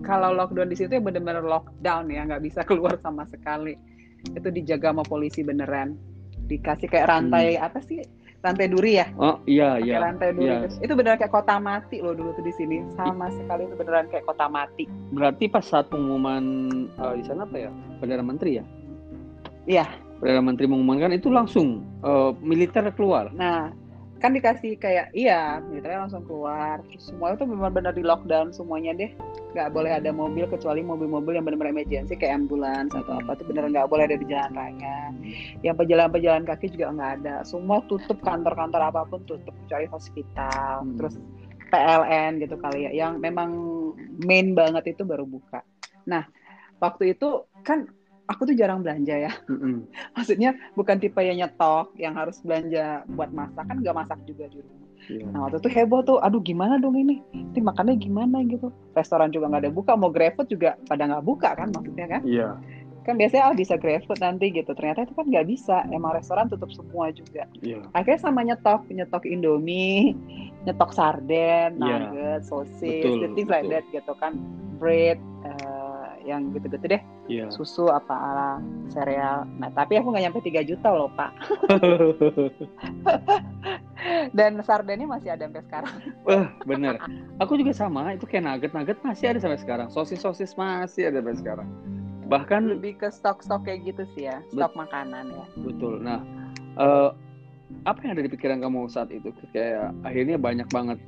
kalau 0.00 0.32
lockdown 0.32 0.72
di 0.72 0.76
situ 0.80 0.96
ya 0.96 1.02
benar-benar 1.04 1.44
lockdown 1.44 2.08
ya, 2.08 2.24
nggak 2.24 2.48
bisa 2.48 2.64
keluar 2.68 2.96
sama 3.04 3.28
sekali. 3.28 3.76
Itu 4.32 4.48
dijaga 4.48 4.96
sama 4.96 5.04
polisi 5.04 5.44
beneran. 5.44 6.00
Dikasih 6.48 6.88
kayak 6.88 7.12
rantai 7.12 7.60
hmm. 7.60 7.66
apa 7.68 7.84
sih? 7.84 8.00
Lantai 8.44 8.66
duri 8.68 8.92
ya? 9.00 9.06
Oh 9.16 9.40
iya 9.48 9.80
iya. 9.80 9.96
lantai 10.02 10.36
duri 10.36 10.48
iya. 10.48 10.66
itu, 10.66 10.76
itu 10.84 10.92
beneran 10.92 11.18
kayak 11.18 11.32
kota 11.32 11.56
mati 11.56 12.02
loh 12.04 12.12
dulu 12.12 12.36
tuh 12.36 12.44
di 12.44 12.52
sini 12.54 12.84
sama 12.98 13.32
sekali 13.32 13.64
itu 13.64 13.74
beneran 13.78 14.06
kayak 14.12 14.26
kota 14.28 14.46
mati. 14.50 14.84
Berarti 15.14 15.44
pas 15.48 15.64
saat 15.64 15.88
pengumuman 15.88 16.44
uh, 17.00 17.14
di 17.16 17.24
sana 17.24 17.48
apa 17.48 17.56
ya 17.56 17.70
perdana 18.02 18.24
menteri 18.24 18.60
ya? 18.60 18.64
Iya. 19.66 19.86
Perdana 20.20 20.42
menteri 20.44 20.66
mengumumkan 20.68 21.12
itu 21.12 21.28
langsung 21.28 21.84
uh, 22.04 22.32
militer 22.40 22.88
keluar. 22.92 23.32
Nah 23.32 23.72
kan 24.26 24.34
dikasih 24.34 24.74
kayak 24.82 25.14
iya 25.14 25.62
militernya 25.62 26.02
langsung 26.02 26.26
keluar. 26.26 26.82
Terus 26.90 27.14
semua 27.14 27.38
itu 27.38 27.46
benar-benar 27.46 27.94
di 27.94 28.02
lockdown 28.02 28.50
semuanya 28.50 28.90
deh. 28.98 29.14
Nggak 29.54 29.70
boleh 29.70 29.94
ada 29.94 30.10
mobil 30.10 30.50
kecuali 30.50 30.82
mobil-mobil 30.82 31.38
yang 31.38 31.46
benar-benar 31.46 31.78
emergency 31.78 32.18
kayak 32.18 32.42
ambulans 32.42 32.90
atau 32.90 33.22
apa 33.22 33.38
itu 33.38 33.46
benar 33.46 33.70
nggak 33.70 33.86
boleh 33.86 34.10
ada 34.10 34.18
di 34.18 34.26
jalan 34.26 34.50
raya. 34.58 35.14
Yang 35.62 35.74
pejalan-pejalan 35.78 36.42
kaki 36.42 36.66
juga 36.74 36.90
nggak 36.90 37.12
ada. 37.22 37.34
Semua 37.46 37.78
tutup 37.86 38.18
kantor-kantor 38.26 38.82
apa 38.82 39.06
pun 39.06 39.22
tutup 39.30 39.54
kecuali 39.62 39.86
hospital. 39.86 40.82
Hmm. 40.82 40.98
terus 40.98 41.14
PLN 41.70 42.42
gitu 42.42 42.58
kali 42.58 42.86
ya 42.86 42.90
yang 42.94 43.22
memang 43.22 43.54
main 44.26 44.58
banget 44.58 44.98
itu 44.98 45.06
baru 45.06 45.22
buka. 45.22 45.62
Nah 46.10 46.26
waktu 46.82 47.14
itu 47.14 47.46
kan 47.62 47.86
aku 48.26 48.42
tuh 48.46 48.56
jarang 48.58 48.82
belanja 48.82 49.14
ya. 49.14 49.32
Mm-hmm. 49.46 49.76
Maksudnya 50.18 50.50
bukan 50.74 50.98
tipe 50.98 51.22
yang 51.22 51.38
nyetok, 51.38 51.94
yang 51.96 52.12
harus 52.18 52.42
belanja 52.42 53.06
buat 53.14 53.30
masak 53.32 53.64
kan 53.64 53.78
nggak 53.80 53.96
masak 53.96 54.18
juga 54.26 54.50
di 54.50 54.60
rumah. 54.60 54.86
Yeah. 55.06 55.30
Nah 55.30 55.46
waktu 55.46 55.62
itu 55.62 55.70
heboh 55.70 56.02
tuh, 56.02 56.18
aduh 56.18 56.42
gimana 56.42 56.82
dong 56.82 56.98
ini? 56.98 57.22
Ini 57.30 57.62
makannya 57.62 57.94
gimana 57.96 58.42
gitu? 58.44 58.74
Restoran 58.98 59.30
juga 59.30 59.48
nggak 59.48 59.62
ada 59.68 59.72
buka, 59.72 59.92
mau 59.94 60.10
GrabFood 60.10 60.50
juga 60.50 60.74
pada 60.90 61.06
nggak 61.06 61.24
buka 61.24 61.54
kan 61.54 61.70
maksudnya 61.70 62.06
kan? 62.10 62.22
Iya. 62.26 62.58
Yeah. 62.58 62.84
Kan 63.06 63.22
biasanya 63.22 63.54
oh, 63.54 63.56
bisa 63.56 63.78
GrabFood 63.78 64.18
nanti 64.18 64.50
gitu. 64.50 64.70
Ternyata 64.74 65.06
itu 65.06 65.14
kan 65.14 65.26
nggak 65.30 65.46
bisa, 65.46 65.76
emang 65.94 66.18
restoran 66.18 66.50
tutup 66.50 66.74
semua 66.74 67.14
juga. 67.14 67.46
Yeah. 67.62 67.86
Akhirnya 67.94 68.20
sama 68.20 68.42
nyetok, 68.42 68.82
nyetok 68.90 69.24
Indomie, 69.30 70.18
nyetok 70.66 70.90
sarden, 70.90 71.78
yeah. 71.78 72.10
nugget, 72.10 72.42
sosis, 72.42 73.06
things 73.38 73.48
like 73.48 73.70
that 73.70 73.86
gitu 73.94 74.12
kan, 74.18 74.42
bread. 74.82 75.22
Uh, 75.46 75.75
yang 76.26 76.50
gitu-gitu 76.50 76.98
deh. 76.98 77.02
Yeah. 77.26 77.50
susu 77.50 77.90
apa 77.90 78.14
ala 78.14 78.62
sereal. 78.90 79.46
Nah 79.58 79.70
tapi 79.74 79.98
aku 79.98 80.14
nggak 80.14 80.30
nyampe 80.30 80.40
3 80.42 80.62
juta 80.66 80.88
loh 80.94 81.10
pak. 81.14 81.30
Dan 84.38 84.62
sardennya 84.62 85.06
masih 85.06 85.34
ada 85.34 85.50
sampai 85.50 85.62
sekarang. 85.66 85.94
Wah 86.26 86.46
bener. 86.66 86.98
Aku 87.42 87.58
juga 87.58 87.74
sama 87.74 88.14
itu 88.14 88.26
kayak 88.26 88.46
nugget. 88.46 88.72
Nugget 88.74 88.98
masih 89.02 89.34
ada 89.34 89.38
sampai 89.42 89.58
sekarang. 89.58 89.90
Sosis 89.90 90.22
sosis 90.22 90.54
masih 90.54 91.10
ada 91.10 91.18
sampai 91.22 91.38
sekarang. 91.38 91.68
Bahkan 92.26 92.74
lebih 92.74 92.98
ke 92.98 93.08
stok-stok 93.10 93.70
kayak 93.70 93.94
gitu 93.94 94.02
sih 94.18 94.26
ya 94.26 94.42
stok 94.50 94.74
bet 94.74 94.86
makanan 94.86 95.30
ya. 95.30 95.46
Betul. 95.62 96.02
Nah 96.02 96.18
uh, 96.78 97.10
apa 97.86 97.98
yang 98.06 98.18
ada 98.18 98.26
di 98.26 98.30
pikiran 98.30 98.62
kamu 98.62 98.86
saat 98.90 99.10
itu? 99.10 99.30
Kayak 99.50 99.94
akhirnya 100.06 100.38
banyak 100.38 100.68
banget 100.70 100.98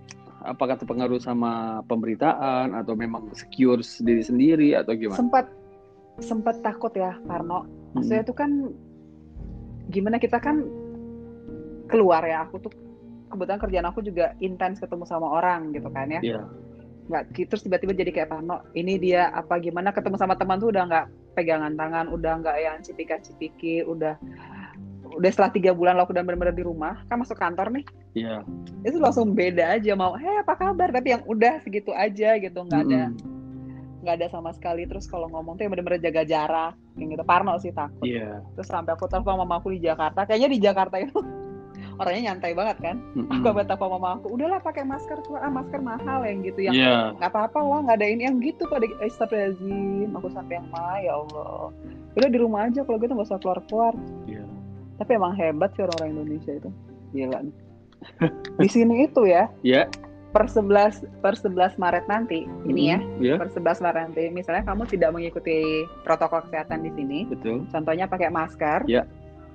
apakah 0.42 0.78
terpengaruh 0.78 1.18
sama 1.18 1.82
pemberitaan 1.86 2.74
atau 2.74 2.94
memang 2.94 3.30
secure 3.34 3.82
diri 4.02 4.22
sendiri 4.22 4.68
atau 4.78 4.94
gimana? 4.94 5.18
Sempat 5.18 5.46
sempat 6.18 6.56
takut 6.62 6.90
ya 6.94 7.14
Karno. 7.26 7.66
Maksudnya 7.94 8.22
hmm. 8.22 8.26
itu 8.28 8.34
kan 8.34 8.50
gimana 9.88 10.20
kita 10.20 10.36
kan 10.38 10.60
keluar 11.88 12.20
ya 12.28 12.44
aku 12.44 12.60
tuh 12.60 12.72
kebetulan 13.32 13.60
kerjaan 13.60 13.88
aku 13.88 14.00
juga 14.04 14.36
intens 14.44 14.80
ketemu 14.80 15.04
sama 15.08 15.40
orang 15.40 15.72
gitu 15.72 15.88
kan 15.88 16.08
ya 16.12 16.20
Iya. 16.20 16.40
nggak 17.08 17.22
terus 17.48 17.64
tiba-tiba 17.64 17.96
jadi 17.96 18.10
kayak 18.12 18.28
Parno 18.28 18.60
ini 18.76 19.00
dia 19.00 19.32
apa 19.32 19.56
gimana 19.56 19.96
ketemu 19.96 20.20
sama 20.20 20.36
teman 20.36 20.60
tuh 20.60 20.68
udah 20.68 20.84
nggak 20.84 21.06
pegangan 21.32 21.72
tangan 21.72 22.12
udah 22.12 22.32
nggak 22.44 22.56
yang 22.60 22.76
cipika-cipiki 22.84 23.80
udah 23.88 24.20
udah 25.18 25.28
setelah 25.28 25.50
tiga 25.50 25.70
bulan 25.70 25.94
lockdown 25.94 26.22
benar-benar 26.22 26.54
di 26.54 26.62
rumah 26.62 27.02
kan 27.06 27.18
masuk 27.18 27.34
kantor 27.34 27.68
nih 27.70 27.84
Iya. 28.14 28.42
itu 28.82 28.96
langsung 28.96 29.30
beda 29.30 29.74
aja 29.74 29.92
mau 29.92 30.14
heh 30.14 30.38
apa 30.38 30.54
kabar 30.54 30.88
tapi 30.88 31.12
yang 31.12 31.22
udah 31.24 31.58
segitu 31.60 31.90
aja 31.90 32.34
gitu 32.34 32.58
nggak 32.60 32.82
ada 32.84 33.02
nggak 33.98 34.14
ada 34.14 34.26
sama 34.28 34.50
sekali 34.50 34.86
terus 34.86 35.04
kalau 35.04 35.26
ngomong 35.28 35.54
tuh 35.54 35.66
yang 35.66 35.72
bener-bener 35.72 35.98
jaga 36.00 36.22
jarak 36.22 36.72
yang 36.94 37.10
gitu 37.10 37.22
Parno 37.22 37.58
sih 37.58 37.70
takut 37.70 38.02
Iya. 38.02 38.42
terus 38.54 38.66
sampai 38.66 38.94
aku 38.94 39.04
telepon 39.04 39.36
mama 39.36 39.58
aku 39.58 39.70
di 39.70 39.80
Jakarta 39.80 40.22
kayaknya 40.22 40.48
di 40.48 40.58
Jakarta 40.60 40.96
itu 40.96 41.18
orangnya 41.98 42.30
nyantai 42.30 42.54
banget 42.54 42.78
kan 42.80 42.96
Mm-mm. 43.12 43.42
aku 43.42 43.58
telepon 43.60 43.90
mama 43.92 44.08
aku 44.16 44.26
udahlah 44.30 44.58
pakai 44.58 44.82
masker 44.82 45.18
tuh 45.20 45.34
ah 45.34 45.50
masker 45.50 45.78
mahal 45.78 46.22
yang 46.22 46.42
gitu 46.42 46.60
yang 46.62 46.74
Iya. 46.74 46.96
nggak 47.18 47.26
apa-apa 47.28 47.58
lah 47.58 47.78
nggak 47.84 47.98
ada 47.98 48.06
ini 48.06 48.22
yang 48.22 48.38
gitu 48.38 48.62
pada 48.66 48.86
Astagfirullahaladzim 49.02 50.10
aku 50.14 50.28
sampai 50.30 50.54
yang 50.58 50.66
mah 50.70 50.96
ya 50.98 51.12
Allah 51.16 51.74
udah 52.14 52.28
di 52.28 52.38
rumah 52.38 52.66
aja 52.66 52.82
kalau 52.82 52.98
gitu 52.98 53.14
nggak 53.14 53.28
usah 53.30 53.38
keluar-keluar. 53.38 53.94
Tapi 54.98 55.10
emang 55.14 55.32
hebat 55.32 55.70
sih 55.72 55.82
orang-orang 55.82 56.10
Indonesia 56.12 56.52
itu 56.52 56.70
gila 57.10 57.38
nih. 57.40 57.54
di 58.62 58.68
sini 58.68 58.94
itu 59.04 59.22
ya 59.24 59.50
Iya. 59.62 59.90
per 60.28 60.46
11 60.46 61.02
per 61.18 61.34
11 61.34 61.74
Maret 61.76 62.04
nanti 62.06 62.44
ini 62.62 62.92
ya 62.92 62.98
Iya. 63.18 63.34
per 63.38 63.48
11 63.48 63.80
Maret 63.80 64.02
nanti 64.10 64.22
misalnya 64.28 64.62
kamu 64.62 64.86
tidak 64.86 65.10
mengikuti 65.10 65.58
protokol 66.02 66.44
kesehatan 66.44 66.82
di 66.82 66.90
sini 66.92 67.26
Betul. 67.26 67.66
contohnya 67.66 68.06
pakai 68.06 68.28
masker 68.28 68.86
Ya. 68.86 69.02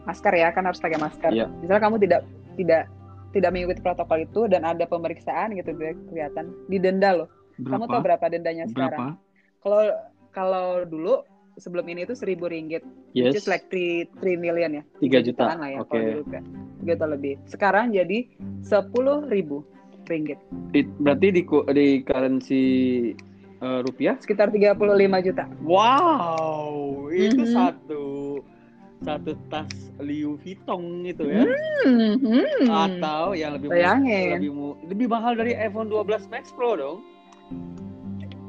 masker 0.03 0.33
ya 0.33 0.51
kan 0.51 0.65
harus 0.65 0.79
pakai 0.79 0.97
masker 0.97 1.31
Ya. 1.31 1.47
misalnya 1.59 1.83
kamu 1.83 1.97
tidak 2.01 2.21
tidak 2.55 2.83
tidak 3.31 3.49
mengikuti 3.49 3.79
protokol 3.79 4.19
itu 4.21 4.41
dan 4.45 4.61
ada 4.61 4.83
pemeriksaan 4.83 5.55
gitu 5.55 5.71
kelihatan 6.09 6.51
didenda 6.67 7.15
loh 7.15 7.29
kamu 7.55 7.85
tahu 7.85 8.01
berapa 8.01 8.25
dendanya 8.27 8.65
sekarang 8.67 9.17
Berapa? 9.17 9.61
kalau 9.61 9.81
kalau 10.29 10.67
dulu 10.83 11.21
sebelum 11.55 11.85
ini 11.85 12.03
itu 12.03 12.13
seribu 12.13 12.45
ringgit 12.45 12.81
which 13.11 13.29
Yes. 13.29 13.33
is 13.35 13.45
like 13.45 13.67
3, 13.67 14.09
3 14.17 14.35
million 14.35 14.71
ya 14.73 14.83
3 14.97 15.21
juta. 15.21 15.45
jutaan 15.45 15.57
lah 15.57 15.69
ya 15.69 15.77
Oke. 15.79 15.89
kalau 15.91 16.05
dulu 16.11 16.23
kan 16.27 16.43
tiga 16.79 16.93
juta 16.93 17.07
lebih 17.07 17.33
sekarang 17.45 17.85
jadi 17.89 18.17
sepuluh 18.59 19.25
ribu 19.25 19.61
ringgit 20.05 20.39
It- 20.71 20.89
Berarti 20.97 21.27
di 21.29 21.41
ku- 21.43 21.65
di 21.65 22.01
currency 22.01 22.63
eh, 23.57 23.79
rupiah? 23.81 24.17
sekitar 24.17 24.49
35 24.49 24.75
juta 25.21 25.45
Wow, 25.61 26.73
itu 27.09 27.43
Mhm. 27.43 27.53
satu 27.53 28.03
satu 28.99 29.31
tas 29.47 29.67
Louis 29.99 30.39
Vuitton 30.39 31.03
itu 31.03 31.27
ya. 31.27 31.43
Hmm, 31.43 32.15
hmm. 32.17 32.71
Atau 32.71 33.35
yang 33.35 33.51
lebih 33.53 33.67
Bayangin. 33.67 34.39
lebih 34.39 34.51
lebih 34.87 35.07
mahal 35.07 35.35
dari 35.35 35.51
iPhone 35.53 35.87
12 35.87 36.23
Max 36.29 36.49
Pro 36.49 36.71
dong. 36.73 36.99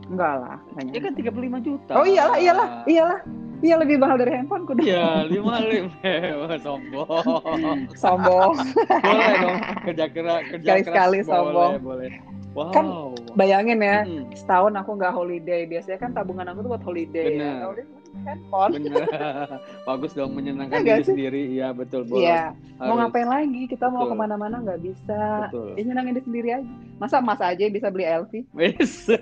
Enggak 0.04 0.34
lah. 0.36 0.56
Ya 0.84 1.00
kan 1.00 1.12
35 1.14 1.32
juta. 1.60 1.92
oh 1.94 2.04
iyalah 2.04 2.36
iyalah 2.36 2.68
iyalah 2.84 3.18
iya 3.64 3.74
lebih 3.80 3.96
mahal 3.96 4.20
dari 4.20 4.36
handphone 4.36 4.64
ku 4.64 4.72
Iya, 4.76 5.24
lima 5.24 5.56
lima 5.64 6.56
sombong. 6.66 7.88
sombong 7.96 8.54
boleh 8.84 9.34
dong 9.40 9.58
kerja 9.88 10.04
keras 10.06 10.40
kerja 10.52 10.66
Sekali-sekali 10.76 11.18
keras 11.18 11.28
sombong. 11.32 11.72
boleh 11.72 11.80
boleh. 11.80 12.12
Wow. 12.54 12.70
Kan 12.70 12.86
bayangin 13.34 13.82
ya 13.82 14.06
Mm-mm, 14.06 14.30
setahun 14.30 14.78
aku 14.78 14.94
nggak 14.94 15.10
holiday 15.10 15.66
biasanya 15.66 15.98
kan 15.98 16.10
tabungan 16.14 16.46
aku 16.46 16.62
tuh 16.62 16.70
buat 16.70 16.84
holiday 16.86 17.26
Bener. 17.28 17.42
ya 17.42 17.54
Holiday 17.66 17.86
handphone 18.14 18.72
bener. 18.78 19.06
Bagus 19.90 20.14
dong 20.14 20.32
menyenangkan 20.32 20.78
Iya 20.78 20.86
diri 20.86 21.02
sih? 21.02 21.10
sendiri. 21.10 21.42
Iya 21.50 21.68
betul 21.74 22.06
boleh. 22.06 22.22
iya 22.22 22.54
mau 22.78 22.94
ngapain 22.94 23.26
lagi 23.26 23.66
kita 23.66 23.86
mau 23.86 24.06
Betul. 24.06 24.10
ke 24.10 24.16
mana-mana 24.18 24.56
nggak 24.62 24.80
bisa 24.82 25.50
Betul. 25.50 25.74
ya 25.74 25.82
nyenangin 25.82 26.14
diri 26.14 26.24
sendiri 26.24 26.48
aja 26.54 26.72
masa 26.94 27.18
mas 27.18 27.42
aja 27.42 27.64
bisa 27.66 27.90
beli 27.90 28.06
LV 28.06 28.32
Wes. 28.54 29.10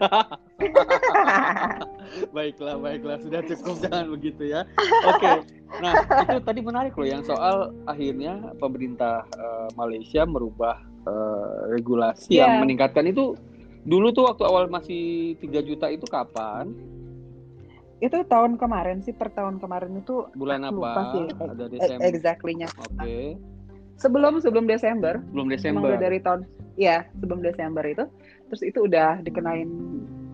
baiklah, 2.37 2.77
baiklah. 2.77 3.17
Sudah 3.19 3.41
cukup 3.43 3.77
jangan 3.81 4.07
begitu 4.13 4.53
ya. 4.53 4.61
Oke. 5.09 5.31
Nah, 5.81 5.93
itu 6.29 6.41
tadi 6.45 6.61
menarik 6.61 6.93
loh 6.93 7.09
yang 7.09 7.25
soal 7.25 7.73
akhirnya 7.89 8.37
pemerintah 8.61 9.25
eh, 9.33 9.69
Malaysia 9.73 10.29
merubah 10.29 10.77
eh, 11.03 11.59
regulasi 11.71 12.35
Iya. 12.35 12.47
yang 12.47 12.63
meningkatkan 12.63 13.05
itu 13.05 13.35
dulu 13.83 14.11
tuh 14.11 14.27
waktu 14.27 14.43
awal 14.45 14.67
masih 14.67 15.35
3 15.39 15.61
juta 15.61 15.87
itu 15.87 16.07
kapan? 16.07 16.71
itu 17.99 18.19
tahun 18.27 18.59
kemarin 18.59 18.99
sih 18.99 19.15
per 19.15 19.31
tahun 19.31 19.63
kemarin 19.63 19.95
itu 19.97 20.27
Bulan 20.35 20.67
apa? 20.67 20.75
lupa 20.75 21.03
sih. 21.15 21.23
Ada 21.31 21.65
e- 21.65 21.71
Desember. 21.71 22.03
exactly-nya 22.05 22.67
Oke. 22.75 23.39
sebelum 23.95 24.43
sebelum 24.43 24.67
Desember 24.67 25.23
Belum 25.31 25.47
emang 25.47 25.55
Desember. 25.55 25.87
udah 25.87 26.01
dari 26.01 26.19
tahun 26.19 26.41
ya 26.75 27.07
sebelum 27.15 27.39
Desember 27.41 27.87
itu 27.87 28.03
terus 28.49 28.63
itu 28.65 28.79
udah 28.83 29.23
dikenain 29.23 29.71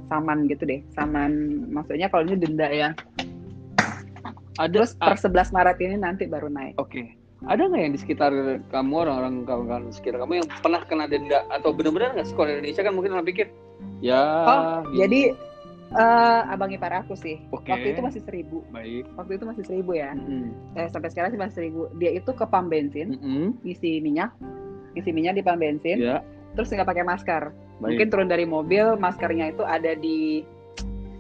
saman 0.09 0.49
gitu 0.49 0.65
deh 0.65 0.81
saman 0.97 1.33
maksudnya 1.69 2.09
kalau 2.09 2.25
ini 2.25 2.41
denda 2.41 2.65
ya 2.67 2.97
Ada 4.57 4.73
terus 4.73 4.97
per 4.97 5.21
11 5.21 5.53
Maret 5.53 5.77
ini 5.79 5.97
nanti 6.01 6.25
baru 6.25 6.49
naik 6.49 6.81
Oke. 6.81 7.18
Ada 7.41 7.63
nggak 7.65 7.81
yang 7.81 7.95
di 7.95 8.01
sekitar 8.01 8.31
kamu 8.69 8.95
orang-orang 8.99 9.47
kawan-kawan 9.47 9.85
sekitar 9.89 10.19
kamu 10.19 10.43
yang 10.43 10.49
pernah 10.59 10.83
kena 10.83 11.07
denda 11.07 11.47
atau 11.49 11.71
benar-benar 11.71 12.11
nggak 12.13 12.27
di 12.27 12.35
Indonesia 12.35 12.83
kan 12.83 12.93
mungkin 12.93 13.11
orang 13.15 13.27
pikir 13.27 13.47
ya. 14.01 14.23
Oh, 14.45 14.79
gini. 14.89 14.99
jadi 14.99 15.21
eh 15.89 16.41
abang 16.47 16.69
ipar 16.69 16.93
aku 16.93 17.17
sih 17.17 17.41
Oke. 17.49 17.73
waktu 17.73 17.97
itu 17.97 18.01
masih 18.03 18.21
seribu 18.21 18.61
baik. 18.69 19.09
waktu 19.17 19.41
itu 19.41 19.45
masih 19.47 19.65
seribu 19.65 19.97
ya 19.97 20.13
Mm-mm. 20.13 20.53
eh, 20.75 20.85
sampai 20.85 21.09
sekarang 21.09 21.31
sih 21.31 21.41
masih 21.41 21.55
seribu 21.57 21.89
dia 21.97 22.13
itu 22.13 22.29
ke 22.29 22.45
pam 22.45 22.69
bensin 22.69 23.17
Mm-mm. 23.17 23.57
isi 23.65 23.97
minyak 23.99 24.29
isi 24.93 25.09
minyak 25.09 25.33
di 25.33 25.43
pam 25.43 25.57
bensin 25.57 25.97
Ya, 25.97 26.21
terus 26.53 26.69
nggak 26.69 26.85
pakai 26.85 27.07
masker 27.07 27.43
baik. 27.49 27.81
mungkin 27.81 28.07
turun 28.11 28.29
dari 28.29 28.45
mobil 28.45 29.01
maskernya 29.01 29.49
itu 29.49 29.65
ada 29.65 29.95
di 29.95 30.45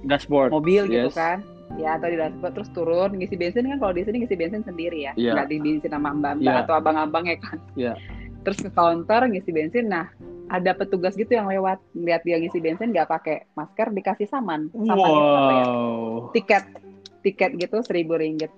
dashboard. 0.02 0.52
mobil 0.52 0.84
gitu 0.84 1.08
Yes. 1.08 1.16
kan 1.16 1.40
ya 1.76 2.00
atau 2.00 2.08
di 2.08 2.16
dashboard 2.16 2.54
terus 2.56 2.70
turun 2.72 3.10
ngisi 3.12 3.36
bensin 3.36 3.68
kan 3.68 3.76
kalau 3.76 3.92
di 3.92 4.02
sini 4.02 4.24
ngisi 4.24 4.36
bensin 4.38 4.62
sendiri 4.64 5.04
ya 5.04 5.12
Iya. 5.14 5.36
nggak 5.36 5.48
di 5.52 5.56
bensin 5.60 5.90
sama 5.92 6.10
mbak 6.10 6.40
mbak 6.40 6.54
Iya. 6.54 6.62
atau 6.64 6.74
abang-abang 6.74 7.24
ya 7.28 7.36
kan 7.36 7.58
Iya. 7.76 7.92
terus 8.42 8.58
ke 8.64 8.70
counter 8.72 9.20
ngisi 9.28 9.50
bensin 9.52 9.84
nah 9.86 10.08
ada 10.48 10.72
petugas 10.72 11.12
gitu 11.12 11.28
yang 11.28 11.44
lewat 11.44 11.76
lihat 11.92 12.24
dia 12.24 12.40
ngisi 12.40 12.56
bensin 12.58 12.88
nggak 12.88 13.04
pakai 13.06 13.44
masker 13.52 13.92
dikasih 13.92 14.24
saman 14.24 14.72
saman 14.72 14.96
itu 15.12 15.28
ya 15.52 15.64
Wow. 15.68 16.32
tiket 16.32 16.64
tiket 17.20 17.50
gitu 17.60 17.84
seribu 17.84 18.16
ringgit 18.16 18.48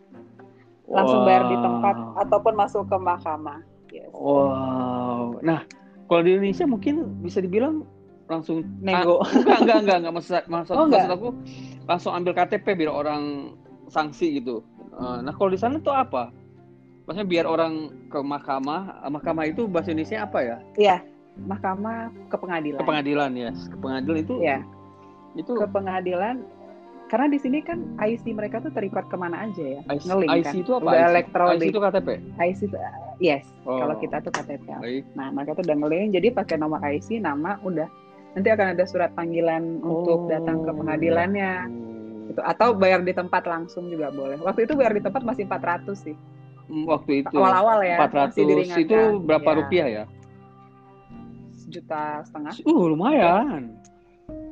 langsung 0.87 1.27
bayar 1.27 1.51
di 1.51 1.57
tempat 1.59 1.97
Wow. 1.99 2.23
ataupun 2.23 2.53
masuk 2.55 2.83
ke 2.87 2.97
mahkamah 2.97 3.59
yes. 3.91 4.11
Wow. 4.15 5.39
Nah, 5.43 5.67
kalau 6.07 6.23
di 6.23 6.35
Indonesia 6.35 6.67
mungkin 6.67 7.23
bisa 7.23 7.39
dibilang 7.39 7.83
langsung 8.31 8.63
nego 8.79 9.19
Ah, 9.19 9.29
enggak 9.43 9.59
enggak 9.61 9.79
enggak 9.83 9.97
enggak 9.99 10.15
maksud 10.15 10.33
maksud, 10.47 10.73
Oh, 10.73 10.87
enggak. 10.87 11.03
maksud 11.03 11.13
aku 11.13 11.29
langsung 11.85 12.13
ambil 12.15 12.33
KTP 12.33 12.67
biar 12.77 12.93
orang 12.95 13.23
sanksi 13.91 14.39
gitu. 14.39 14.63
Eh, 14.95 15.19
Nah, 15.21 15.35
kalau 15.35 15.51
di 15.51 15.59
sana 15.59 15.77
tuh 15.77 15.91
apa? 15.91 16.31
Maksudnya 17.05 17.27
biar 17.27 17.45
orang 17.45 17.75
ke 18.07 18.23
mahkamah, 18.23 18.81
mahkamah 19.11 19.45
itu 19.45 19.67
bahasa 19.67 19.91
Indonesia 19.91 20.23
apa 20.23 20.39
ya? 20.41 20.57
Iya, 20.79 20.97
mahkamah 21.43 21.97
ke 22.31 22.37
pengadilan. 22.39 22.79
Ke 22.79 22.87
pengadilan 22.87 23.31
ya. 23.35 23.51
Ke 23.51 23.77
pengadilan 23.77 24.19
itu 24.21 24.35
Iya, 24.39 24.59
itu 25.35 25.51
ke 25.53 25.67
pengadilan. 25.67 26.37
Karena 27.11 27.27
di 27.27 27.43
sini 27.43 27.59
kan 27.59 27.83
IC 27.99 28.31
mereka 28.31 28.63
tuh 28.63 28.71
terikat 28.71 29.11
ke 29.11 29.17
mana 29.19 29.43
aja 29.43 29.59
ya, 29.59 29.81
IC, 29.91 30.07
ngelink 30.07 30.31
IC 30.31 30.45
kan. 30.47 30.55
itu 30.55 30.71
apa? 30.73 30.87
Udah 30.87 30.95
IC? 30.95 31.11
elektronik. 31.11 31.59
IC 31.59 31.67
itu 31.67 31.81
KTP. 31.83 32.09
IC 32.39 32.61
itu, 32.63 32.77
yes. 33.19 33.45
Oh. 33.67 33.83
Kalau 33.83 33.95
kita 33.99 34.17
tuh 34.23 34.31
KTP. 34.31 34.67
Baik. 34.71 35.03
Nah, 35.19 35.27
mereka 35.35 35.59
tuh 35.59 35.67
udah 35.67 35.77
ngelink, 35.77 36.15
jadi 36.15 36.29
pakai 36.31 36.55
nomor 36.55 36.79
IC, 36.81 37.19
nama, 37.19 37.59
udah. 37.61 37.91
Nanti 38.31 38.49
akan 38.49 38.67
ada 38.73 38.85
surat 38.85 39.11
panggilan 39.13 39.81
untuk 39.81 40.27
datang 40.27 40.63
ke 40.63 40.71
Oh. 40.71 40.77
pengadilannya. 40.77 41.53
Gitu. 42.27 42.41
Atau 42.41 42.73
bayar 42.73 43.01
di 43.01 43.11
tempat 43.11 43.43
langsung 43.43 43.87
juga 43.87 44.09
boleh. 44.09 44.39
Waktu 44.39 44.65
itu 44.65 44.73
bayar 44.73 44.93
di 44.93 45.03
tempat 45.03 45.23
masih 45.23 45.45
400 45.45 45.99
sih. 46.01 46.15
Hmm, 46.67 46.87
Waktu 46.87 47.13
itu 47.21 47.35
Awal-awal 47.35 47.83
ya. 47.83 47.99
400 47.99 48.31
masih 48.31 48.45
diringankan. 48.47 48.85
itu 48.87 48.99
berapa 49.21 49.49
Iya, 49.49 49.59
rupiah 49.59 49.87
ya? 49.89 50.05
Sejuta 51.53 52.03
setengah. 52.23 52.55
Uh, 52.63 52.85
lumayan. 52.89 53.63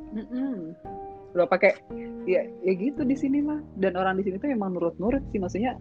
Mm-mm. 0.09 0.75
Udah 1.31 1.45
pakai 1.45 1.77
ya 2.25 2.41
ya 2.59 2.73
gitu 2.73 3.01
di 3.01 3.13
sini 3.13 3.39
mah 3.39 3.61
dan 3.75 3.93
orang 3.93 4.17
di 4.17 4.25
sini 4.25 4.35
tuh 4.35 4.49
emang 4.49 4.73
nurut-nurut 4.73 5.21
sih 5.29 5.37
maksudnya 5.37 5.77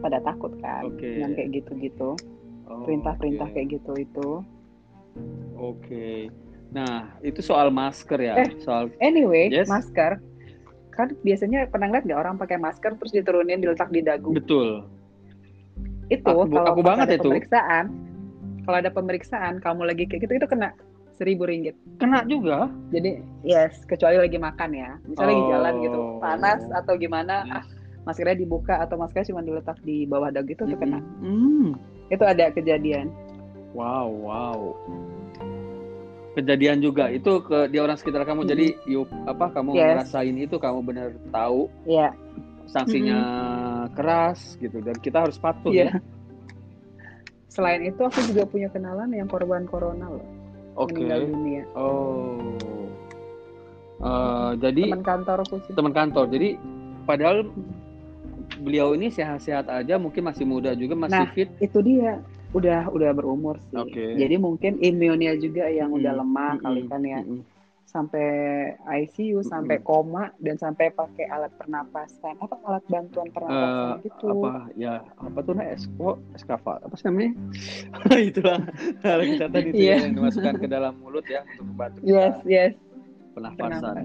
pada 0.00 0.18
takut 0.20 0.50
kan 0.58 0.84
Oke. 0.84 1.06
yang 1.16 1.32
kayak 1.32 1.54
gitu-gitu 1.54 2.18
Oh, 2.66 2.82
perintah-perintah 2.84 3.46
oke. 3.46 3.54
kayak 3.54 3.68
gitu 3.72 3.92
itu 3.96 4.28
Oke. 5.56 6.28
Nah, 6.68 7.16
itu 7.20 7.40
soal 7.40 7.70
masker 7.70 8.18
ya, 8.18 8.34
Eh. 8.36 8.50
soal 8.58 8.92
anyway 8.98 9.48
Yes. 9.48 9.66
masker 9.66 10.20
kan 10.90 11.14
biasanya 11.22 11.64
pernah 11.64 11.88
lihat 11.88 12.04
nggak 12.04 12.18
orang 12.18 12.34
pakai 12.36 12.58
masker 12.58 12.92
terus 12.92 13.10
diturunin 13.10 13.56
diletak 13.56 13.86
di 13.88 14.02
dagu 14.02 14.34
betul. 14.34 14.82
itu 16.08 16.26
Aku- 16.26 16.50
kalau 16.50 16.68
aku 16.68 16.82
banget 16.82 17.06
ada 17.06 17.16
itu. 17.16 17.22
pemeriksaan 17.24 17.84
kalau 18.64 18.76
ada 18.76 18.90
pemeriksaan 18.90 19.54
kamu 19.58 19.82
lagi 19.86 20.04
kayak 20.04 20.26
gitu 20.26 20.32
itu 20.36 20.46
kena 20.46 20.74
seribu 21.14 21.46
ringgit 21.46 21.78
Kena 21.96 22.26
juga. 22.26 22.66
jadi 22.90 23.22
yes 23.42 23.78
kecuali 23.84 24.18
lagi 24.18 24.36
makan 24.36 24.70
ya 24.72 24.90
misalnya 25.04 25.30
lagi 25.30 25.44
jalan 25.48 25.74
gitu 25.80 25.98
Oh. 25.98 26.18
panas 26.18 26.60
atau 26.74 26.94
gimana 26.94 27.34
ah 27.48 27.64
maskernya 28.02 28.34
dibuka 28.36 28.74
atau 28.78 28.96
maskernya 28.96 29.30
cuma 29.30 29.40
diletak 29.40 29.78
di 29.80 30.02
bawah 30.02 30.28
dagu 30.28 30.48
itu 30.48 30.64
tuh 30.64 30.76
kena. 30.76 30.98
Hmm. 31.20 31.78
Itu 32.08 32.24
ada 32.24 32.48
kejadian. 32.50 33.12
Wow, 33.70 34.08
wow. 34.18 34.58
Kejadian 36.38 36.78
juga 36.78 37.10
itu 37.10 37.42
ke 37.42 37.66
di 37.66 37.82
orang 37.82 37.98
sekitar 37.98 38.22
kamu. 38.22 38.46
Jadi 38.46 38.78
yuk 38.86 39.10
apa 39.26 39.50
kamu 39.50 39.74
Yes. 39.74 40.06
ngerasain 40.06 40.36
itu 40.38 40.54
kamu 40.54 40.78
benar 40.80 41.08
tahu 41.28 41.66
Iya. 41.82 42.14
sanksinya 42.64 43.18
keras 43.90 44.54
gitu 44.56 44.78
dan 44.78 44.94
kita 44.96 45.26
harus 45.26 45.34
patuh 45.34 45.74
Iya. 45.74 45.90
ya. 45.90 45.98
Selain 47.50 47.82
itu 47.82 47.98
aku 47.98 48.22
juga 48.24 48.46
punya 48.46 48.70
kenalan 48.70 49.10
yang 49.10 49.26
korban 49.26 49.66
corona 49.66 50.06
loh, 50.06 50.22
Oke. 50.78 50.94
meninggal 50.94 51.26
dunia. 51.26 51.62
Oh. 51.74 52.38
Eh, 53.98 54.50
jadi 54.62 54.94
Teman 54.94 55.02
kantorku 55.02 55.58
sih. 55.66 55.74
teman 55.74 55.90
kantor. 55.90 56.30
Jadi 56.30 56.48
padahal 57.02 57.50
beliau 58.58 58.94
ini 58.94 59.10
sehat-sehat 59.10 59.66
aja, 59.66 59.98
mungkin 59.98 60.22
masih 60.22 60.46
muda 60.46 60.70
juga, 60.78 60.94
masih 60.94 61.18
Nah, 61.18 61.34
fit. 61.34 61.50
Itu 61.58 61.82
dia 61.82 62.22
udah 62.50 62.88
udah 62.88 63.10
berumur 63.12 63.60
sih. 63.62 63.76
Oke. 63.76 64.14
Jadi 64.14 64.34
mungkin 64.36 64.78
imunnya 64.78 65.36
juga 65.36 65.66
yang 65.66 65.90
udah 65.90 66.12
lemah 66.14 66.56
kali 66.58 66.80
Mm-mm. 66.80 66.90
kan 66.90 67.02
ya. 67.02 67.20
Mm-mm. 67.20 67.42
Sampai 67.84 68.28
ICU, 68.84 69.40
sampai 69.42 69.80
koma 69.80 70.28
dan 70.36 70.56
sampai 70.56 70.88
pakai 70.90 71.24
alat 71.26 71.48
pernapasan. 71.54 72.36
Apa 72.36 72.60
alat 72.62 72.84
bantuan 72.84 73.28
pernapasan 73.28 73.96
Eh, 73.96 74.04
gitu. 74.04 74.28
apa 74.38 74.52
ya 74.74 74.94
apa 75.16 75.38
tuh 75.40 75.54
nah 75.54 75.64
esko 75.66 76.08
eskava 76.32 76.76
apa 76.78 76.94
sih 76.94 77.04
namanya 77.04 77.32
itulah 78.28 78.60
alat 79.02 79.26
kesehatan 79.30 79.60
itu 79.66 79.76
Iya. 79.78 79.88
ya, 79.90 80.04
yang 80.04 80.14
dimasukkan 80.14 80.54
ke 80.58 80.66
dalam 80.66 80.92
mulut 80.98 81.24
ya 81.26 81.40
untuk 81.46 81.64
membantu 81.66 81.98
kita 81.98 82.12
Yes, 82.12 82.36
yes. 82.44 82.72
Pernapasan. 83.32 84.04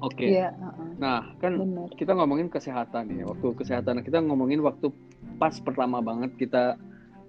oke 0.00 0.26
Iya, 0.26 0.48
heeh, 0.52 0.88
nah 0.96 1.24
kan 1.36 1.52
benar. 1.56 1.88
kita 1.94 2.12
ngomongin 2.12 2.48
kesehatan 2.48 3.04
ya 3.14 3.24
waktu 3.26 3.46
kesehatan 3.54 4.00
kita 4.00 4.20
ngomongin 4.20 4.60
waktu 4.60 4.92
pas 5.36 5.56
pertama 5.56 6.00
banget 6.00 6.36
kita 6.36 6.76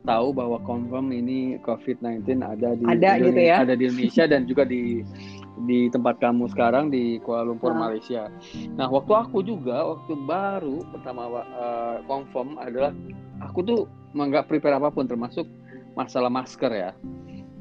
tahu 0.02 0.34
bahwa 0.34 0.58
confirm 0.62 1.12
ini 1.12 1.62
COVID-19 1.62 2.26
ada 2.42 2.74
di 2.74 2.84
Ada 2.84 3.10
gitu 3.18 3.30
Indone- 3.32 3.46
ya. 3.46 3.56
ada 3.62 3.74
di 3.74 3.86
Indonesia 3.86 4.24
dan 4.26 4.42
juga 4.44 4.64
di 4.66 5.06
di 5.62 5.86
tempat 5.88 6.18
kamu 6.18 6.50
sekarang 6.50 6.90
di 6.90 7.22
Kuala 7.22 7.46
Lumpur 7.46 7.70
Ah. 7.70 7.86
Malaysia. 7.88 8.34
Nah 8.74 8.90
waktu 8.90 9.14
aku 9.14 9.40
juga 9.42 9.86
waktu 9.88 10.14
baru 10.20 10.82
pertama 10.90 11.30
uh, 11.30 12.02
confirm 12.04 12.58
adalah 12.58 12.90
aku 13.40 13.62
tuh 13.62 13.80
nggak 14.12 14.50
prepare 14.50 14.76
apa 14.76 14.90
pun 14.90 15.06
termasuk 15.06 15.46
masalah 15.94 16.28
masker 16.28 16.72
ya 16.72 16.92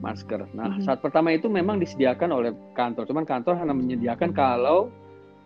masker. 0.01 0.49
Nah 0.51 0.81
Mhm. 0.81 0.83
saat 0.83 0.99
pertama 0.99 1.29
itu 1.29 1.45
memang 1.47 1.77
disediakan 1.77 2.33
oleh 2.33 2.51
kantor, 2.73 3.05
cuman 3.05 3.29
kantor 3.29 3.61
hanya 3.61 3.77
menyediakan 3.77 4.33
kalau 4.33 4.89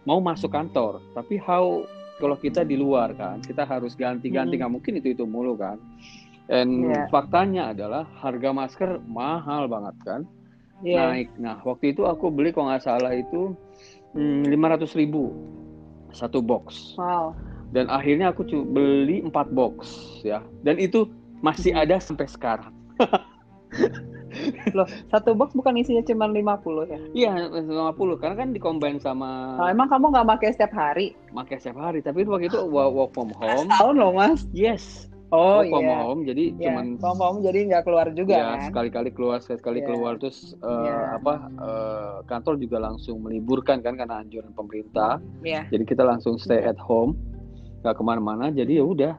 mau 0.05 0.23
masuk 0.23 0.55
kantor. 0.55 1.03
Tapi 1.11 1.35
how 1.37 1.83
kalau 2.15 2.39
kita 2.39 2.63
di 2.63 2.79
luar 2.79 3.11
kan, 3.13 3.43
kita 3.43 3.67
harus 3.67 3.99
ganti-ganti, 3.99 4.55
Mhm. 4.55 4.59
nggak 4.63 4.73
mungkin 4.73 4.93
itu 4.95 5.11
itu 5.11 5.27
mulu 5.27 5.59
kan. 5.59 5.83
Dan 6.45 6.93
Iya. 6.93 7.09
faktanya 7.09 7.73
adalah 7.73 8.05
harga 8.21 8.53
masker 8.53 8.91
mahal 9.09 9.65
banget 9.65 9.97
kan, 10.05 10.21
Iya. 10.85 11.01
naik. 11.09 11.29
Nah 11.41 11.57
waktu 11.65 11.97
itu 11.97 12.05
aku 12.05 12.29
beli 12.29 12.53
kalau 12.53 12.69
nggak 12.69 12.85
salah 12.85 13.17
itu 13.17 13.57
lima 14.45 14.77
ratus 14.77 14.93
ribu 14.95 15.33
satu 16.13 16.39
box. 16.39 16.95
Wow. 16.95 17.35
Dan 17.75 17.91
akhirnya 17.91 18.31
aku 18.31 18.47
beli 18.63 19.19
4 19.27 19.51
box 19.51 19.75
ya. 20.23 20.39
Dan 20.63 20.79
itu 20.79 21.11
masih 21.43 21.75
Mhm. 21.75 21.83
ada 21.83 21.97
sampai 21.99 22.31
sekarang. 22.31 22.71
Loh, 24.75 24.87
satu 25.11 25.35
box 25.35 25.55
bukan 25.55 25.75
isinya 25.79 26.03
cuma 26.03 26.27
50 26.27 26.87
ya? 26.87 26.99
Iya, 27.15 27.33
50 27.51 28.15
karena 28.15 28.35
kan 28.35 28.49
dikombin 28.51 28.99
sama 28.99 29.59
Nah, 29.59 29.71
emang 29.71 29.91
kamu 29.91 30.11
nggak 30.11 30.29
pakai 30.39 30.49
setiap 30.55 30.75
hari? 30.75 31.15
pakai 31.31 31.59
setiap 31.59 31.79
hari. 31.83 31.99
Tapi 31.99 32.23
waktu 32.23 32.47
itu 32.47 32.59
work 32.63 33.11
from 33.11 33.31
home. 33.35 33.67
Tahun 33.71 33.95
loh, 33.95 34.15
Mas. 34.15 34.47
Yes. 34.51 35.11
Oh 35.35 35.61
from 35.67 35.83
iya. 35.83 35.99
home. 35.99 36.21
Jadi 36.23 36.45
Iya, 36.55 36.71
cuman 36.71 36.87
kamu 37.03 37.39
jadi 37.43 37.59
nggak 37.67 37.83
keluar 37.83 38.07
juga 38.15 38.35
ya, 38.39 38.45
kan? 38.47 38.61
sekali-kali 38.71 39.11
keluar, 39.11 39.39
sekali-kali 39.43 39.79
Iya. 39.83 39.87
keluar 39.91 40.13
terus 40.23 40.55
eh, 40.55 40.71
Iya. 40.71 41.19
apa 41.19 41.35
eh, 41.51 42.17
kantor 42.31 42.55
juga 42.63 42.79
langsung 42.79 43.19
meliburkan 43.27 43.83
kan 43.83 43.99
karena 43.99 44.23
anjuran 44.23 44.55
pemerintah. 44.55 45.19
Iya. 45.43 45.67
Jadi 45.75 45.83
kita 45.85 46.07
langsung 46.07 46.39
stay 46.39 46.63
at 46.63 46.79
home, 46.79 47.19
nggak 47.83 47.99
ke 47.99 48.03
mana-mana. 48.07 48.55
Jadi 48.55 48.79
ya 48.79 48.87
udah. 48.87 49.15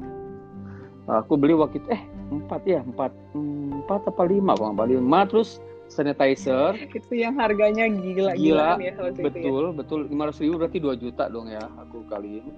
Aku 1.05 1.37
beli 1.37 1.53
waktu 1.53 1.83
itu 1.83 1.89
eh 1.93 2.01
empat 2.33 2.61
ya 2.65 2.81
empat 2.81 3.13
empat 3.37 4.09
apa 4.09 4.23
lima 4.25 4.57
nggak 4.57 4.73
salah. 4.73 4.87
lima 4.89 5.19
terus 5.29 5.61
sanitizer 5.87 6.73
Itu 6.97 7.13
yang 7.13 7.35
harganya 7.35 7.85
gila 7.85 8.33
Gila, 8.33 8.77
ya 8.77 8.93
waktu 8.95 9.21
itu 9.21 9.21
ya. 9.21 9.23
betul 9.23 9.63
betul 9.71 9.99
lima 10.05 10.27
ratus 10.27 10.41
ribu 10.41 10.55
berarti 10.57 10.77
2 10.77 10.95
juta 10.97 11.23
dong 11.27 11.47
ya 11.47 11.63
aku 11.77 12.03
kali 12.05 12.41
ini 12.41 12.51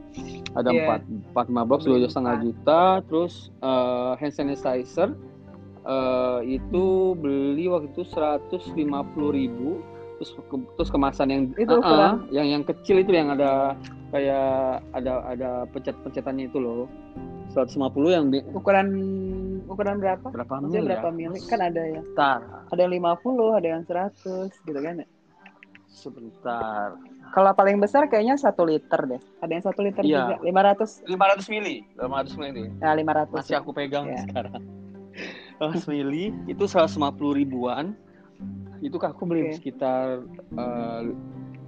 ada 0.53 0.69
Iya. 0.69 0.81
empat 0.83 1.01
empat 1.05 1.45
lima 1.47 1.63
box 1.63 1.79
dua 1.83 1.97
setengah 2.03 2.35
empat. 2.35 2.45
juta 2.45 2.81
terus 3.05 3.33
eh, 3.59 4.11
hand 4.17 4.33
sanitizer 4.33 5.09
eh, 5.83 6.39
itu 6.47 6.85
beli 7.13 7.65
waktu 7.67 7.87
itu 7.91 8.03
seratus 8.05 8.63
lima 8.73 9.03
puluh 9.07 9.31
ribu 9.31 9.69
terus 10.17 10.31
ke- 10.35 10.67
terus 10.75 10.89
kemasan 10.89 11.27
yang 11.29 11.41
Itu 11.53 11.73
ah, 11.73 11.79
ukuran. 11.79 12.13
yang 12.29 12.47
yang 12.49 12.63
kecil 12.63 12.99
itu 12.99 13.11
yang 13.11 13.29
ada 13.29 13.77
kayak 14.09 14.47
ada 14.91 15.13
ada 15.27 15.49
pencet 15.69 15.93
pencetannya 16.01 16.45
itu 16.45 16.57
loh 16.57 16.89
150 17.47 17.77
yang 18.07 18.25
di 18.27 18.41
Ukuran 18.49 18.87
ukuran 19.65 19.97
berapa? 19.97 20.27
berapa 20.27 20.53
Maksudnya 20.57 20.73
mil 20.75 20.87
berapa 20.87 21.07
ya? 21.07 21.13
mili? 21.13 21.39
Kan 21.43 21.59
ada 21.59 21.81
ya. 21.81 22.01
Sebentar, 22.01 22.39
Ada 22.67 22.81
yang 22.81 22.91
50, 22.93 23.47
ada 23.53 23.67
yang 23.67 23.83
100 23.83 24.51
gitu 24.63 24.79
kan 24.79 24.93
ya. 24.97 25.07
sebentar. 25.87 26.87
Kalau 27.27 27.51
paling 27.53 27.77
besar 27.77 28.05
kayaknya 28.05 28.37
satu 28.37 28.63
liter 28.63 29.01
deh. 29.07 29.21
Ada 29.39 29.51
yang 29.51 29.63
satu 29.63 29.79
liter 29.81 30.01
Iya. 30.01 30.17
juga. 30.23 30.35
500. 30.41 31.01
500 31.03 31.47
mili, 31.49 31.75
500 31.95 32.33
mili. 32.37 32.63
Nah, 32.77 32.93
500. 32.93 33.33
masih 33.35 33.55
aku 33.57 33.71
pegang 33.71 34.05
Ya. 34.05 34.21
sekarang. 34.23 34.61
100 35.59 35.83
mili 35.87 36.23
itu 36.45 36.63
150 36.63 36.95
ribuan. 37.33 37.97
Itu 38.81 38.97
aku 39.01 39.23
beli 39.25 39.49
Oke. 39.49 39.53
sekitar 39.59 40.23
eh, 40.57 41.01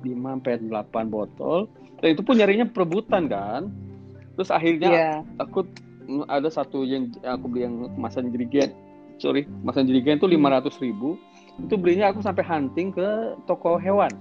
5 0.04 0.40
sampai 0.40 0.54
8 0.64 1.08
botol. 1.10 1.68
Dan 2.00 2.16
itu 2.16 2.22
pun 2.24 2.40
nyarinya 2.40 2.68
perebutan 2.70 3.28
kan. 3.28 3.68
Terus 4.40 4.50
akhirnya 4.50 4.90
Iya. 4.92 5.12
aku 5.36 5.68
ada 6.32 6.48
satu 6.48 6.88
yang 6.88 7.12
aku 7.22 7.46
beli 7.52 7.68
yang 7.68 7.76
kemasan 7.94 8.32
jerigen. 8.32 8.72
Sorry, 9.20 9.44
kemasan 9.46 9.86
jerigen 9.86 10.16
itu 10.18 10.28
Hmm. 10.32 10.40
500 10.40 10.80
ribu. 10.80 11.20
Itu 11.60 11.76
belinya 11.76 12.08
aku 12.10 12.24
sampai 12.24 12.48
hunting 12.48 12.96
ke 12.96 13.36
toko 13.44 13.76
hewan. 13.76 14.16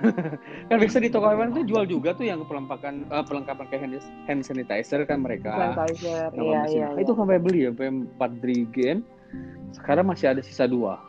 kan 0.72 0.76
biasa 0.80 0.96
di 0.96 1.12
toko 1.12 1.28
hewan 1.28 1.52
itu 1.52 1.72
jual 1.72 1.84
juga 1.84 2.16
tuh 2.16 2.24
yang 2.24 2.40
pelempakan 2.48 3.04
eh, 3.08 3.24
pelengkapan 3.24 3.64
kayak 3.68 3.80
hand, 3.84 3.94
hand 4.28 4.40
sanitizer 4.44 5.04
kan 5.04 5.24
mereka. 5.24 5.72
Sanitizer. 5.76 6.28
Iya, 6.36 6.60
iya, 6.68 6.86
iya. 6.96 7.00
Itu 7.00 7.12
sampai 7.16 7.40
beli 7.40 7.64
ya, 7.64 7.72
sampai 7.72 7.88
4 8.16 8.30
drigen. 8.40 9.04
Sekarang 9.72 10.08
masih 10.08 10.36
ada 10.36 10.40
sisa 10.44 10.68
dua. 10.68 11.00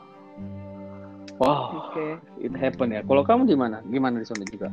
Wow, 1.42 1.90
Oke. 1.90 2.22
it 2.38 2.54
happen 2.54 2.94
ya. 2.94 3.02
Kalau 3.02 3.26
kamu 3.26 3.50
gimana? 3.50 3.82
Gimana 3.90 4.22
di 4.22 4.28
sana 4.30 4.46
juga? 4.46 4.70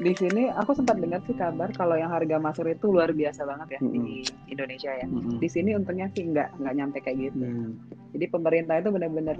Di 0.00 0.10
sini 0.16 0.48
aku 0.50 0.72
sempat 0.72 0.96
dengar 0.98 1.20
sih 1.28 1.36
kabar 1.36 1.68
kalau 1.76 1.94
yang 1.94 2.08
harga 2.10 2.40
masker 2.40 2.66
itu 2.66 2.88
luar 2.90 3.12
biasa 3.12 3.44
banget 3.46 3.78
ya 3.78 3.80
di 3.84 4.24
Indonesia 4.50 4.90
ya. 4.90 5.06
Mm-mm. 5.06 5.38
Di 5.38 5.46
sini 5.46 5.76
untungnya 5.76 6.08
sih 6.16 6.24
nggak 6.32 6.58
nggak 6.58 6.74
nyampe 6.74 6.98
kayak 7.04 7.30
gitu. 7.30 7.44
Hmm. 7.44 7.76
Jadi 8.16 8.24
pemerintah 8.26 8.74
itu 8.80 8.90
benar-benar 8.90 9.36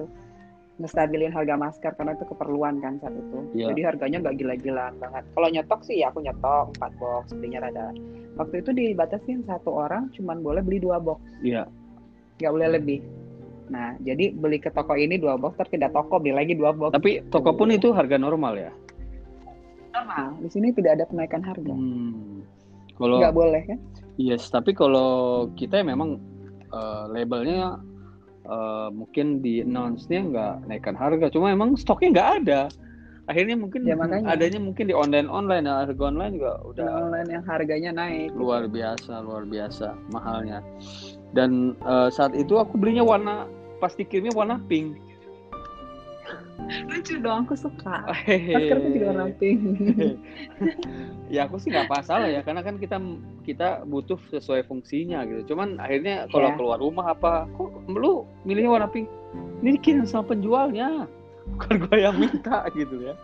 ngestabilin 0.79 1.33
harga 1.35 1.55
masker 1.59 1.93
karena 1.99 2.13
itu 2.15 2.25
keperluan 2.29 2.79
kan 2.85 3.01
saat 3.03 3.17
itu. 3.17 3.39
Iya. 3.57 3.67
Jadi 3.75 3.81
harganya 3.83 4.19
nggak 4.29 4.37
gila-gilaan 4.39 4.95
banget. 5.03 5.25
Kalau 5.35 5.49
nyetok 5.51 5.81
sih 5.83 5.97
ya 6.05 6.13
aku 6.15 6.21
nyetok 6.23 6.67
4 6.79 7.01
box 7.03 7.25
belinya 7.35 7.59
rada. 7.67 7.91
Waktu 8.39 8.55
itu 8.63 8.71
dibatasin 8.77 9.43
satu 9.47 9.71
orang 9.75 10.13
cuman 10.15 10.39
boleh 10.43 10.63
beli 10.63 10.79
dua 10.83 10.99
box, 11.03 11.19
Iya. 11.43 11.67
nggak 12.43 12.53
boleh 12.53 12.69
lebih. 12.79 12.99
Nah, 13.65 13.97
jadi 14.05 14.37
beli 14.37 14.61
ke 14.61 14.69
toko 14.69 14.93
ini 14.93 15.17
dua 15.17 15.41
box, 15.41 15.57
terus 15.57 15.73
pindah 15.73 15.89
toko 15.89 16.21
beli 16.21 16.37
lagi 16.37 16.53
dua 16.53 16.77
box. 16.77 16.93
Tapi 16.93 17.25
toko 17.33 17.57
pun 17.57 17.73
itu 17.73 17.93
harga 17.93 18.21
normal 18.21 18.55
ya. 18.59 18.73
normal. 19.95 20.37
Di 20.43 20.49
sini 20.51 20.69
tidak 20.75 21.01
ada 21.01 21.05
kenaikan 21.07 21.41
harga. 21.41 21.73
Hmm. 21.73 22.43
Kalau 22.95 23.19
Nggak 23.19 23.35
boleh 23.35 23.63
kan? 23.67 23.79
yes, 24.17 24.47
tapi 24.51 24.71
kalau 24.71 25.47
kita 25.55 25.83
memang 25.83 26.19
eh, 26.69 27.05
labelnya 27.11 27.79
eh, 28.45 28.89
mungkin 28.91 29.39
di 29.41 29.63
announce-nya 29.63 30.21
nggak 30.31 30.55
naikkan 30.69 30.95
harga, 30.95 31.31
cuma 31.31 31.51
emang 31.51 31.75
stoknya 31.75 32.09
nggak 32.15 32.31
ada. 32.43 32.61
Akhirnya 33.25 33.57
mungkin 33.57 33.89
Ya, 33.89 33.97
makanya. 33.97 34.37
adanya 34.37 34.61
mungkin 34.61 34.85
di 34.85 34.93
online 34.93 35.33
online, 35.33 35.65
nah, 35.65 35.81
harga 35.89 36.03
online 36.13 36.37
juga 36.37 36.61
udah 36.69 36.85
Online 37.09 37.29
yang 37.33 37.45
harganya 37.49 37.91
naik. 37.97 38.29
luar 38.37 38.69
biasa 38.69 39.25
luar 39.25 39.49
biasa 39.49 39.97
mahalnya 40.13 40.61
dan 41.35 41.75
eh, 41.83 42.09
saat 42.15 42.33
itu 42.39 42.57
aku 42.57 42.79
belinya 42.79 43.03
warna 43.03 43.51
pas 43.83 43.93
dikirimnya 43.93 44.33
warna 44.33 44.63
pink 44.71 44.97
Lucu 46.89 47.21
dong, 47.21 47.45
aku 47.45 47.53
suka. 47.61 48.09
Maskerku 48.57 48.89
juga 48.97 49.13
warna 49.13 49.29
pink. 49.37 49.61
ya 51.35 51.45
aku 51.49 51.61
sih 51.61 51.73
nggak 51.73 51.89
masalah 51.91 52.29
ya 52.29 52.41
karena 52.45 52.61
kan 52.61 52.77
kita 52.77 52.97
kita 53.43 53.69
butuh 53.89 54.21
sesuai 54.33 54.65
fungsinya 54.69 55.25
gitu 55.25 55.55
cuman 55.55 55.81
akhirnya 55.81 56.29
kalau 56.29 56.53
Ya. 56.53 56.57
keluar 56.57 56.79
rumah 56.79 57.07
apa 57.17 57.49
kok 57.57 57.73
lu 57.89 58.29
milihnya 58.45 58.71
warna 58.71 58.89
pink 58.89 59.09
ini 59.65 59.81
dikirim 59.81 60.05
sama 60.05 60.37
penjualnya 60.37 61.09
bukan 61.57 61.75
gue 61.89 61.97
yang 61.99 62.17
minta 62.17 62.69
gitu 62.77 63.13
ya 63.13 63.15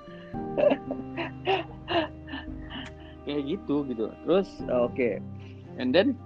kayak 3.29 3.43
gitu 3.47 3.85
gitu 3.87 4.11
terus 4.27 4.49
uh, 4.67 4.89
oke 4.89 4.97
okay. 4.97 5.21
and 5.77 5.93
then 5.93 6.17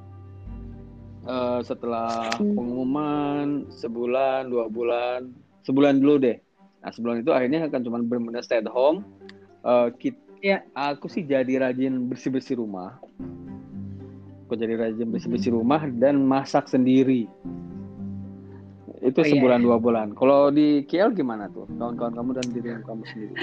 uh, 1.24 1.60
setelah 1.60 2.28
Hmm. 2.36 2.54
pengumuman 2.54 3.46
sebulan 3.70 4.48
dua 4.48 4.66
bulan 4.66 5.30
sebulan 5.62 5.98
dulu 5.98 6.20
deh 6.20 6.36
nah 6.80 6.90
sebulan 6.90 7.20
itu 7.20 7.30
akhirnya 7.30 7.64
akan 7.64 7.80
cuma 7.80 7.98
benar-benar 8.00 8.42
stay 8.42 8.60
at 8.60 8.68
home 8.68 9.02
uh, 9.62 9.88
kit- 9.94 10.20
Iya. 10.38 10.60
aku 10.76 11.08
sih 11.08 11.24
jadi 11.24 11.56
rajin 11.58 12.04
bersih 12.04 12.28
bersih 12.28 12.60
rumah 12.60 13.00
aku 14.44 14.52
jadi 14.54 14.76
rajin 14.76 15.08
bersih 15.08 15.28
bersih 15.28 15.50
Mm-hmm. 15.50 15.64
rumah 15.64 15.82
dan 15.96 16.20
masak 16.20 16.68
sendiri 16.68 17.24
itu 19.00 19.16
Oh, 19.16 19.24
iya. 19.24 19.32
sebulan 19.32 19.60
dua 19.60 19.76
bulan 19.76 20.12
kalau 20.12 20.48
di 20.48 20.84
KL 20.84 21.12
gimana 21.12 21.48
tuh 21.48 21.64
kawan-kawan 21.76 22.12
kamu 22.12 22.30
dan 22.36 22.46
diri 22.52 22.68
kamu 22.82 23.02
sendiri 23.08 23.34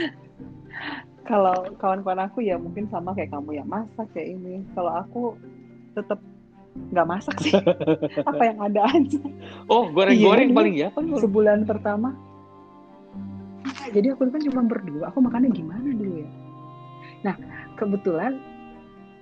Kalau 1.21 1.53
kawan-kawan 1.77 2.17
aku 2.21 2.41
ya 2.41 2.57
mungkin 2.57 2.89
sama 2.89 3.13
kayak 3.13 3.29
kamu 3.29 3.53
ya 3.53 3.63
masak 3.63 4.09
kayak 4.11 4.35
ini. 4.35 4.65
Kalau 4.73 4.89
aku 4.89 5.37
tetap 5.93 6.17
nggak 6.71 7.07
masak 7.07 7.35
sih. 7.39 7.51
Apa 8.29 8.43
yang 8.47 8.57
ada 8.59 8.81
aja. 8.87 9.19
oh 9.67 9.87
goreng-goreng 9.89 10.49
Iya, 10.51 10.55
paling 10.55 10.75
ya 10.75 10.87
paling 10.91 11.09
goreng. 11.11 11.23
Sebulan 11.23 11.59
pertama. 11.65 12.15
Nah, 13.61 13.87
Jadi 13.91 14.07
aku 14.09 14.25
kan 14.27 14.41
cuma 14.41 14.61
berdua. 14.65 15.03
Aku 15.11 15.19
makannya 15.19 15.51
gimana 15.51 15.85
dulu 15.85 16.23
ya? 16.23 16.29
Nah 17.21 17.35
kebetulan 17.75 18.39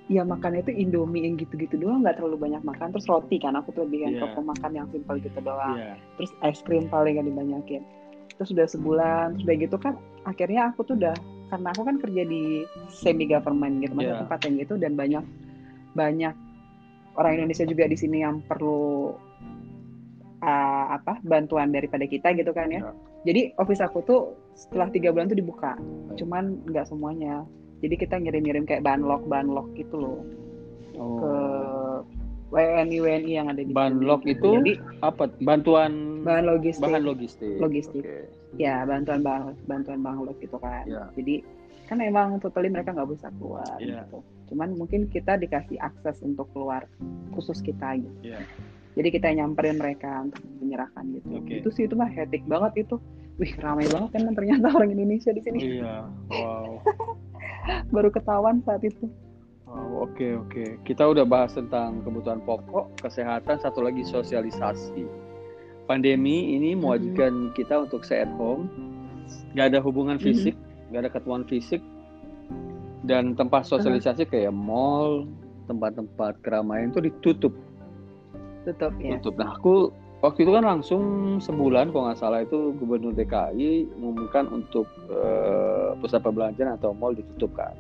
ya 0.10 0.26
makannya 0.26 0.66
itu 0.66 0.74
Indomie 0.74 1.22
yang 1.22 1.38
gitu-gitu 1.38 1.78
doang 1.78 2.02
nggak 2.02 2.18
terlalu 2.18 2.50
banyak 2.50 2.66
makan 2.66 2.90
terus 2.90 3.06
roti 3.06 3.38
kan 3.38 3.54
aku 3.54 3.70
tuh 3.72 3.86
lebih 3.86 4.10
yang 4.10 4.14
Iya. 4.18 4.22
toko 4.26 4.42
makan 4.42 4.72
yang 4.74 4.88
simpel 4.90 5.22
gitu 5.22 5.38
doang 5.38 5.78
Iya. 5.78 5.94
terus 6.18 6.32
es 6.42 6.60
krim 6.66 6.90
paling 6.90 7.22
gak 7.22 7.30
dibanyakin 7.30 7.86
terus 8.34 8.50
udah 8.50 8.66
sebulan 8.66 9.38
terus 9.38 9.46
udah 9.46 9.58
gitu 9.62 9.78
kan 9.78 9.94
akhirnya 10.26 10.74
aku 10.74 10.82
tuh 10.82 10.98
udah 10.98 11.14
karena 11.54 11.68
aku 11.70 11.82
kan 11.86 11.96
kerja 12.02 12.24
di 12.26 12.66
semi 12.90 13.30
government 13.30 13.86
gitu 13.86 13.94
maksudnya 13.94 14.18
Iya. 14.18 14.22
tempat 14.26 14.40
yang 14.50 14.56
gitu 14.58 14.74
dan 14.82 14.92
banyak 14.98 15.24
banyak 15.94 16.34
orang 17.20 17.36
Indonesia 17.44 17.68
juga 17.68 17.84
di 17.86 17.98
sini 18.00 18.24
yang 18.24 18.40
perlu 18.48 19.12
uh, 20.40 20.86
apa 20.96 21.20
bantuan 21.28 21.76
daripada 21.76 22.08
kita 22.08 22.32
gitu 22.34 22.56
kan 22.56 22.72
ya 22.72 22.82
Iya. 22.82 22.92
jadi 23.28 23.42
office 23.60 23.84
aku 23.84 24.00
tuh 24.08 24.22
setelah 24.56 24.88
tiga 24.90 25.12
bulan 25.12 25.28
tuh 25.28 25.36
dibuka 25.36 25.76
cuman 26.16 26.64
nggak 26.72 26.88
semuanya 26.88 27.44
jadi 27.84 27.96
kita 28.00 28.16
ngirim-ngirim 28.20 28.64
kayak 28.64 28.84
banlog 28.88 29.28
banlog 29.28 29.68
gitu 29.76 30.00
loh 30.00 30.20
ke 30.96 31.32
oh. 31.32 32.00
WNI 32.50 32.98
WNI 32.98 33.30
yang 33.30 33.48
ada 33.54 33.62
di 33.62 33.72
Banlog 33.72 34.26
sini. 34.26 34.34
itu 34.34 34.50
jadi 34.58 34.74
apa 35.06 35.30
bantuan 35.46 36.26
bahan 36.26 36.50
logistik 36.50 36.82
bahan 36.82 37.04
logistik 37.06 37.56
Logistik. 37.62 38.02
Oke. 38.02 38.39
Ya 38.58 38.82
bantuan 38.84 39.22
bang 39.22 39.54
bantuan 39.68 40.00
banglog 40.02 40.38
gitu 40.42 40.58
kan 40.58 40.88
Ya. 40.90 41.06
jadi 41.14 41.46
kan 41.86 42.02
emang 42.02 42.38
totally 42.38 42.70
mereka 42.70 42.94
nggak 42.94 43.10
bisa 43.14 43.28
keluar 43.38 43.78
Iya. 43.78 44.06
gitu 44.06 44.22
cuman 44.50 44.74
mungkin 44.74 45.06
kita 45.06 45.38
dikasih 45.38 45.78
akses 45.78 46.22
untuk 46.26 46.50
keluar 46.54 46.90
khusus 47.34 47.62
kita 47.62 47.98
gitu 48.02 48.10
Iya. 48.26 48.42
jadi 48.98 49.10
kita 49.14 49.28
nyamperin 49.38 49.78
mereka 49.78 50.26
untuk 50.26 50.42
menyerahkan 50.62 51.06
gitu 51.14 51.30
Oke. 51.38 51.62
itu 51.62 51.70
sih 51.70 51.84
itu 51.86 51.94
mah 51.94 52.10
hectic 52.10 52.42
banget 52.50 52.86
itu 52.90 52.98
wih 53.38 53.54
ramai 53.62 53.86
banget 53.86 54.10
kan 54.18 54.34
ternyata 54.34 54.66
orang 54.78 54.92
Indonesia 54.92 55.30
di 55.30 55.42
sini 55.46 55.60
iya 55.78 56.10
wow 56.30 56.82
baru 57.94 58.10
ketahuan 58.10 58.62
saat 58.66 58.82
itu 58.82 59.06
Wow, 59.70 60.10
oke 60.10 60.50
oke. 60.50 60.82
Kita 60.82 61.06
udah 61.06 61.30
bahas 61.30 61.54
tentang 61.54 62.02
kebutuhan 62.02 62.42
pokok, 62.42 62.90
kesehatan, 63.06 63.62
satu 63.62 63.86
lagi 63.86 64.02
sosialisasi. 64.02 65.06
Pandemi 65.90 66.54
ini 66.54 66.72
Mm-hmm. 66.72 66.82
mewajibkan 66.86 67.34
kita 67.58 67.82
untuk 67.82 68.06
stay 68.06 68.22
at 68.22 68.30
home, 68.38 68.70
gak 69.58 69.74
ada 69.74 69.82
hubungan 69.82 70.22
Mhm. 70.22 70.24
fisik, 70.24 70.56
gak 70.94 71.02
ada 71.02 71.10
ketemuan 71.10 71.42
fisik, 71.44 71.82
dan 73.02 73.34
tempat 73.34 73.66
sosialisasi 73.66 74.30
kayak 74.30 74.54
mall, 74.54 75.26
tempat-tempat 75.66 76.38
keramaian 76.40 76.94
itu 76.94 77.02
ditutup. 77.02 77.54
tutup 78.62 78.94
ya 79.02 79.18
Tutup. 79.18 79.40
Nah, 79.40 79.56
aku 79.56 79.90
waktu 80.20 80.44
itu 80.44 80.52
kan 80.52 80.62
langsung 80.62 81.02
sebulan, 81.40 81.90
kalau 81.90 82.06
nggak 82.06 82.20
salah 82.20 82.44
itu 82.44 82.76
Gubernur 82.78 83.16
DKI 83.16 83.88
mengumumkan 83.98 84.46
untuk 84.52 84.86
eh, 85.10 85.96
pusat 85.98 86.22
perbelanjaan 86.22 86.78
atau 86.78 86.94
mall 86.94 87.18
ditutup 87.18 87.50
kan. 87.56 87.74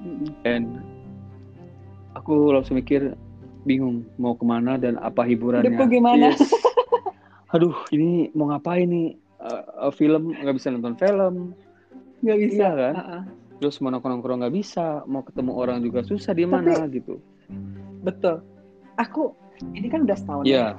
Mm-mm. 0.00 0.32
And 0.42 0.80
aku 2.16 2.50
langsung 2.50 2.80
mikir 2.80 3.14
bingung 3.62 4.08
mau 4.16 4.32
ke 4.32 4.42
mana 4.42 4.74
dan 4.74 4.96
apa 4.96 5.22
hiburannya. 5.22 5.70
Hidupku 5.70 5.86
gimana? 5.86 6.34
Yes. 6.34 6.40
Aduh, 7.50 7.74
ini 7.90 8.30
mau 8.32 8.46
ngapain 8.48 8.86
nih? 8.86 9.18
Eh, 9.40 9.92
film 9.96 10.36
nggak 10.36 10.52
bisa 10.52 10.68
nonton 10.68 10.94
film, 11.00 11.56
nggak 12.20 12.38
bisa 12.38 12.60
Iya 12.60 12.70
kan? 12.76 12.94
Uh-uh. 12.94 13.22
terus 13.56 13.76
mau 13.80 13.88
nongkrong-nongkrong 13.88 14.40
nggak 14.40 14.56
bisa, 14.56 15.04
mau 15.04 15.20
ketemu 15.20 15.52
orang 15.52 15.80
juga 15.80 16.00
susah 16.00 16.32
di 16.32 16.44
mana 16.44 16.88
gitu. 16.88 17.20
betul 18.00 18.40
aku 18.96 19.36
ini 19.76 19.92
kan 19.92 20.08
udah 20.08 20.16
setahun 20.16 20.44
Iya. 20.48 20.72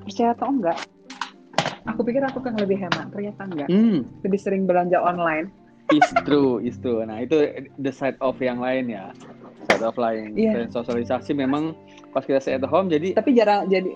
percaya 0.00 0.32
atau 0.32 0.48
enggak 0.48 0.78
aku 1.84 2.00
pikir 2.08 2.24
aku 2.24 2.40
kan 2.40 2.56
lebih 2.56 2.80
hemat 2.80 3.12
ternyata 3.12 3.44
enggak 3.44 3.68
Hmm, 3.68 4.08
lebih 4.24 4.40
sering 4.40 4.64
belanja 4.64 4.96
online 4.96 5.52
is 5.92 6.08
true, 6.24 6.60
is 6.60 6.80
true. 6.80 7.04
Nah 7.04 7.20
itu 7.20 7.36
the 7.76 7.92
side 7.92 8.16
of 8.20 8.40
yang 8.40 8.56
lain 8.56 8.88
ya, 8.88 9.12
side 9.68 9.84
of 9.84 9.98
lain. 10.00 10.32
Dan 10.32 10.70
sosialisasi 10.70 11.34
memang 11.34 11.76
pas 12.12 12.24
kita 12.24 12.40
stay 12.40 12.56
at 12.56 12.64
home 12.64 12.88
jadi 12.88 13.12
tapi 13.12 13.36
jarang 13.36 13.68
jadi 13.68 13.92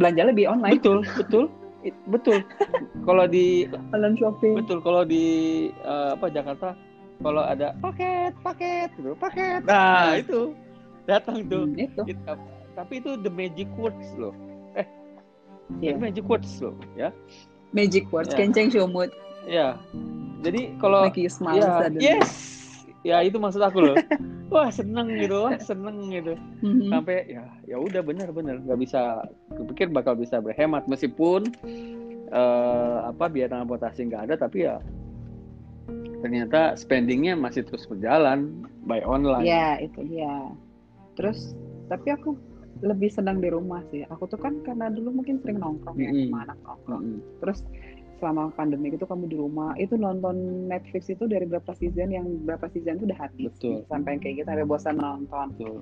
belanja 0.00 0.22
lebih 0.26 0.48
online 0.48 0.80
betul, 0.80 1.04
betul, 1.14 1.44
it- 1.84 2.00
betul. 2.08 2.40
Kalau 3.06 3.24
di 3.24 3.68
online 3.92 4.16
shopping 4.16 4.54
Betul, 4.56 4.80
kalau 4.80 5.02
di 5.04 5.24
eh, 5.70 6.10
apa 6.16 6.26
Jakarta 6.26 6.72
kalau 7.20 7.44
ada 7.44 7.76
paket, 7.78 8.32
paket 8.40 8.88
gitu, 8.96 9.12
paket. 9.14 9.60
Nah, 9.62 10.16
itu 10.16 10.56
datang 11.04 11.44
tuh. 11.44 11.68
Hmm, 11.68 11.76
itu 11.76 12.00
It- 12.08 12.24
ap- 12.24 12.40
tapi 12.72 12.96
itu 12.96 13.20
the 13.20 13.28
magic 13.28 13.68
words 13.76 14.08
loh. 14.16 14.32
Eh, 14.72 14.88
Iya. 15.78 15.94
the 15.94 16.00
magic 16.00 16.24
words 16.24 16.48
loh, 16.58 16.72
ya. 16.94 17.12
magic 17.70 18.08
words 18.08 18.32
Ya. 18.32 18.40
kenceng 18.40 18.72
syumut 18.72 19.12
Ya. 19.44 19.76
Jadi 20.40 20.76
kalau 20.76 21.04
make 21.06 21.16
you 21.16 21.28
smile 21.28 21.60
ya, 21.60 21.76
suddenly. 21.78 22.00
yes. 22.02 22.30
Ya 23.00 23.24
itu 23.24 23.40
maksud 23.40 23.62
aku 23.64 23.80
loh. 23.80 23.96
Wah, 24.50 24.66
seneng 24.68 25.14
gitu, 25.14 25.46
wah, 25.46 25.54
seneng 25.62 26.10
gitu. 26.10 26.34
Mhm. 26.60 26.90
Sampai 26.90 27.22
ya 27.30 27.46
ya 27.70 27.76
udah 27.78 28.02
benar-benar 28.02 28.58
nggak 28.66 28.80
bisa 28.82 29.22
kupikir 29.54 29.86
bakal 29.88 30.18
bisa 30.18 30.42
berhemat 30.42 30.90
meskipun 30.90 31.54
eh, 32.30 32.98
apa 33.06 33.30
biaya 33.30 33.50
transportasi 33.50 34.10
nggak 34.10 34.22
ada 34.26 34.34
tapi 34.34 34.66
ya 34.66 34.82
ternyata 36.20 36.76
spendingnya 36.76 37.32
masih 37.34 37.64
terus 37.64 37.88
berjalan 37.88 38.52
by 38.84 39.00
online. 39.06 39.46
ya 39.48 39.80
itu 39.80 40.04
dia 40.04 40.52
terus 41.16 41.56
tapi 41.88 42.12
aku 42.12 42.36
lebih 42.80 43.12
senang 43.12 43.44
di 43.44 43.48
rumah 43.52 43.84
sih 43.92 44.04
aku 44.08 44.24
tuh 44.30 44.40
kan 44.40 44.56
karena 44.64 44.88
dulu 44.88 45.20
mungkin 45.20 45.40
sering 45.44 45.60
nongkrong 45.60 45.96
ya 46.00 46.12
Mm-mm. 46.12 46.32
sama 46.32 46.38
anak 46.48 46.58
nongkrong 46.64 47.02
Mm-mm. 47.04 47.20
terus 47.44 47.58
selama 48.20 48.52
pandemi 48.52 48.92
itu 48.92 49.02
kamu 49.02 49.24
di 49.26 49.34
rumah 49.34 49.72
itu 49.74 49.96
nonton 49.96 50.36
Netflix 50.68 51.08
itu 51.08 51.24
dari 51.24 51.42
berapa 51.42 51.72
season 51.72 52.12
yang 52.12 52.28
berapa 52.44 52.68
season 52.68 53.00
itu 53.00 53.08
udah 53.08 53.18
habis 53.18 53.50
Betul. 53.56 53.82
sampai 53.88 54.20
kayak 54.20 54.34
gitu 54.38 54.46
sampai 54.46 54.62
bosan 54.62 54.96
nonton 54.96 55.46
Betul. 55.56 55.78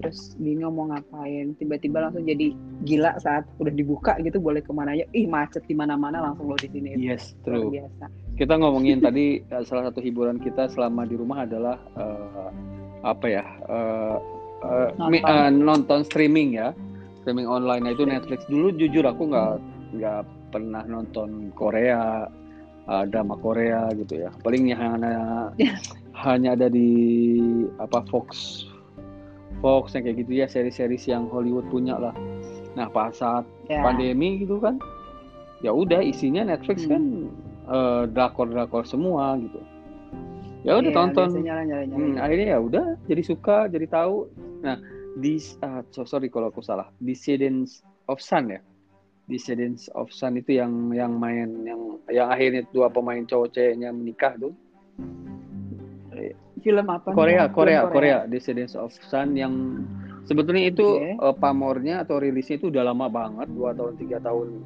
terus 0.00 0.18
bingung 0.34 0.72
mau 0.72 0.88
ngapain 0.88 1.52
tiba-tiba 1.54 2.02
langsung 2.02 2.24
jadi 2.24 2.50
gila 2.82 3.20
saat 3.20 3.44
udah 3.56 3.70
dibuka 3.70 4.16
gitu 4.18 4.40
boleh 4.40 4.58
ke 4.58 4.72
mana 4.72 4.96
aja 4.96 5.04
ih 5.12 5.28
macet 5.28 5.62
di 5.62 5.76
mana-mana 5.76 6.18
langsung 6.18 6.48
lo 6.48 6.56
di 6.56 6.66
sini 6.66 6.96
Yes, 6.96 7.36
luar 7.44 7.60
true. 7.60 7.70
biasa 7.70 8.04
Kita 8.32 8.54
ngomongin 8.56 8.98
tadi 9.06 9.38
eh, 9.38 9.62
salah 9.62 9.86
satu 9.86 10.00
hiburan 10.00 10.40
kita 10.40 10.66
selama 10.66 11.04
di 11.04 11.14
rumah 11.14 11.44
adalah 11.44 11.76
eh, 11.94 12.48
apa 13.04 13.26
ya? 13.28 13.44
eh, 13.68 14.16
mi- 15.04 15.20
Nonton. 15.20 15.36
eh, 15.36 15.50
nonton 15.52 16.00
streaming 16.02 16.56
ya. 16.56 16.70
Streaming 17.20 17.46
online 17.46 17.86
Nah, 17.86 17.92
itu 17.92 18.02
Netflix 18.02 18.42
dulu 18.46 18.74
jujur 18.74 19.04
aku 19.04 19.30
nggak 19.30 19.52
nggak 19.94 20.22
pernah 20.52 20.84
nonton 20.84 21.48
Korea, 21.56 22.28
eh, 22.86 23.04
drama 23.08 23.40
Korea 23.40 23.88
gitu 23.96 24.20
ya. 24.20 24.30
Palingnya 24.44 24.76
hanya 24.76 25.14
hanya 26.28 26.52
ada 26.54 26.68
di 26.68 27.40
apa 27.80 28.04
Fox 28.06 28.62
Fox 29.58 29.94
yang 29.94 30.04
kayak 30.04 30.18
gitu 30.26 30.32
ya 30.36 30.46
seri-series 30.46 31.06
yang 31.06 31.30
Hollywood 31.30 31.66
punya 31.70 31.96
lah. 31.96 32.14
Nah 32.76 32.86
pas 32.88 33.14
saat 33.14 33.48
ya 33.66 33.80
pandemi 33.80 34.42
gitu 34.42 34.58
kan 34.58 34.76
ya 35.62 35.70
udah 35.70 36.02
isinya 36.02 36.42
Netflix 36.42 36.84
Hmm. 36.84 36.92
kan 36.92 37.02
eh, 37.70 38.02
drakor-drakor 38.10 38.82
semua 38.84 39.38
gitu 39.38 39.60
ya 40.62 40.78
udah 40.78 40.90
Iya, 40.90 40.98
tonton 40.98 41.28
biasanya 41.30 41.54
nyala-nyala. 41.62 41.98
Hmm, 41.98 42.14
akhirnya 42.18 42.46
ya 42.54 42.58
udah 42.58 42.84
jadi 43.06 43.22
suka 43.22 43.56
jadi 43.66 43.86
tahu 43.86 44.26
nah 44.62 44.78
di 45.14 45.38
so- 45.38 46.06
sorry 46.06 46.26
kalau 46.26 46.50
aku 46.50 46.62
salah 46.62 46.86
Descendants 46.98 47.82
of 48.06 48.18
Sun 48.18 48.50
ya 48.50 48.58
Descendants 49.32 49.88
of 49.96 50.12
Sun 50.12 50.36
itu 50.36 50.60
yang 50.60 50.92
yang 50.92 51.16
main 51.16 51.48
yang 51.64 51.80
yang 52.12 52.28
akhirnya 52.28 52.68
dua 52.70 52.92
pemain 52.92 53.24
cowok 53.24 53.48
ceweknya 53.56 53.88
menikah 53.90 54.36
tuh 54.36 54.52
film 56.62 56.86
apa 56.86 57.10
nih? 57.10 57.16
Korea 57.18 57.42
Film 57.42 57.54
Korea 57.56 57.80
Korea 57.90 58.18
Descendants 58.30 58.78
of 58.78 58.94
Sun 59.10 59.34
yang 59.34 59.82
sebetulnya 60.22 60.70
itu 60.70 60.86
Oke. 60.86 61.18
eh, 61.18 61.34
pamornya 61.36 62.06
atau 62.06 62.22
rilisnya 62.22 62.62
itu 62.62 62.70
udah 62.70 62.86
lama 62.86 63.10
banget 63.10 63.50
dua 63.50 63.74
tahun 63.74 63.98
tiga 63.98 64.22
tahun 64.22 64.62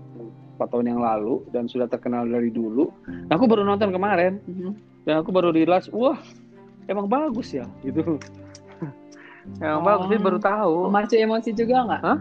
empat 0.57 0.69
tahun 0.73 0.87
yang 0.93 1.01
lalu 1.01 1.45
dan 1.53 1.69
sudah 1.69 1.89
terkenal 1.89 2.25
dari 2.29 2.49
dulu. 2.49 2.89
Nah, 3.29 3.37
aku 3.37 3.45
baru 3.49 3.65
nonton 3.65 3.93
kemarin 3.93 4.41
Mhm. 4.45 4.71
dan 5.09 5.25
aku 5.25 5.33
baru 5.33 5.53
realize 5.53 5.89
wah 5.93 6.21
emang 6.89 7.09
bagus 7.09 7.53
ya 7.57 7.65
gitu 7.81 8.21
emang 9.65 9.83
Oh. 9.83 9.87
bagus 9.89 10.07
sih 10.13 10.21
baru 10.21 10.39
tahu 10.41 10.77
Memacu 10.93 11.15
emosi 11.17 11.51
juga 11.57 11.77
nggak? 11.89 12.01
Hah? 12.05 12.19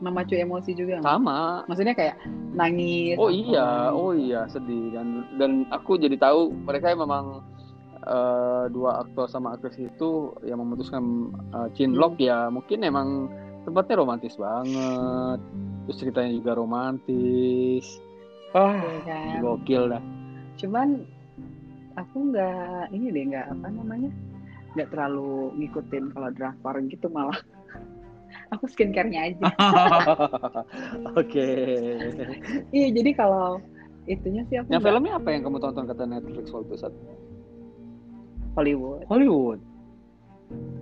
Memacu 0.00 0.34
emosi 0.36 0.72
juga 0.72 1.00
sama. 1.04 1.64
Maksudnya 1.68 1.92
kayak 1.92 2.16
nangis. 2.56 3.16
oh 3.20 3.28
iya 3.28 3.92
oh 3.92 4.16
iya 4.16 4.48
sedih. 4.48 4.96
Dan 4.96 5.28
dan 5.36 5.50
aku 5.68 6.00
jadi 6.00 6.16
tahu 6.16 6.52
mereka 6.64 6.96
memang 6.96 7.44
eh, 8.04 8.64
dua 8.72 9.04
aktor 9.04 9.28
sama 9.28 9.54
aktris 9.56 9.76
itu 9.76 10.32
yang 10.44 10.60
memutuskan 10.64 11.30
eh, 11.52 11.68
Chinlock 11.76 12.16
ya 12.16 12.48
mungkin 12.48 12.80
emang 12.80 13.28
tempatnya 13.68 14.00
romantis 14.00 14.40
banget. 14.40 15.40
Terus 15.84 15.96
ceritanya 16.00 16.32
juga 16.32 16.52
romantis. 16.56 17.84
Ah 18.56 18.80
Iya 18.80 19.00
kan? 19.06 19.40
gokil 19.44 19.82
dah. 19.92 20.02
Cuman 20.58 20.88
aku 22.00 22.16
nggak 22.32 22.90
ini 22.96 23.12
deh 23.12 23.24
nggak 23.30 23.46
apa 23.52 23.66
namanya 23.68 24.10
nggak 24.74 24.88
terlalu 24.94 25.50
ngikutin 25.58 26.14
kalau 26.14 26.30
drakor 26.30 26.76
gitu 26.86 27.06
malah 27.10 27.38
aku 28.50 28.64
skincare-nya 28.70 29.20
aja. 29.30 29.46
oke. 31.20 31.48
Iya 32.74 32.88
jadi 32.94 33.10
kalau 33.14 33.62
itunya 34.10 34.42
sih 34.50 34.58
aku 34.58 34.74
yang 34.74 34.82
filmnya 34.82 35.12
apa 35.18 35.28
yang 35.30 35.42
kamu 35.46 35.58
tonton 35.62 35.86
kata 35.86 36.04
Netflix 36.06 36.50
waktu 36.50 36.74
saat 36.78 36.94
Hollywood. 38.58 39.06
Hollywood? 39.06 39.60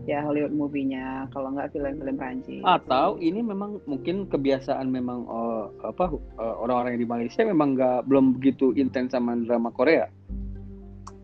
Ya 0.08 0.24
Hollywood 0.24 0.56
movie-nya 0.56 1.28
kalau 1.28 1.52
nggak 1.52 1.76
film-film 1.76 2.16
Prancis. 2.16 2.64
atau 2.64 3.20
ini 3.20 3.44
memang 3.44 3.84
mungkin 3.84 4.24
kebiasaan 4.24 4.88
memang 4.88 5.28
eh, 5.28 5.64
apa 5.84 6.16
eh, 6.16 6.54
orang-orang 6.64 6.96
yang 6.96 7.02
di 7.04 7.10
Malaysia 7.12 7.44
memang 7.44 7.76
nggak 7.76 8.08
belum 8.08 8.40
begitu 8.40 8.72
intens 8.80 9.12
sama 9.12 9.36
drama 9.44 9.68
Korea 9.68 10.08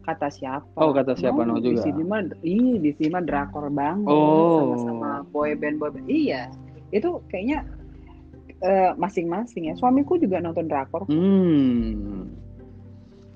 kata 0.04 0.28
siapa? 0.28 0.76
Oh, 0.76 0.92
kata 0.92 1.16
siapa, 1.16 1.42
no 1.42 1.56
Di 1.58 1.72
juga. 1.72 1.82
sini 1.82 2.04
mah, 2.04 2.20
iya 2.44 2.76
di 2.76 2.92
sini 2.92 3.08
mah 3.10 3.24
drakor 3.24 3.72
banget, 3.72 4.06
Oh. 4.06 4.60
sama-sama 4.60 5.24
boy 5.32 5.56
band 5.56 5.80
boy 5.80 5.88
band. 5.90 6.04
Iya, 6.06 6.52
itu 6.92 7.24
kayaknya 7.28 7.64
eh, 8.60 8.92
masing-masing 8.96 9.68
ya. 9.68 9.74
Suamiku 9.76 10.16
juga 10.16 10.38
nonton 10.38 10.68
drakor, 10.68 11.08
hmm 11.08 12.28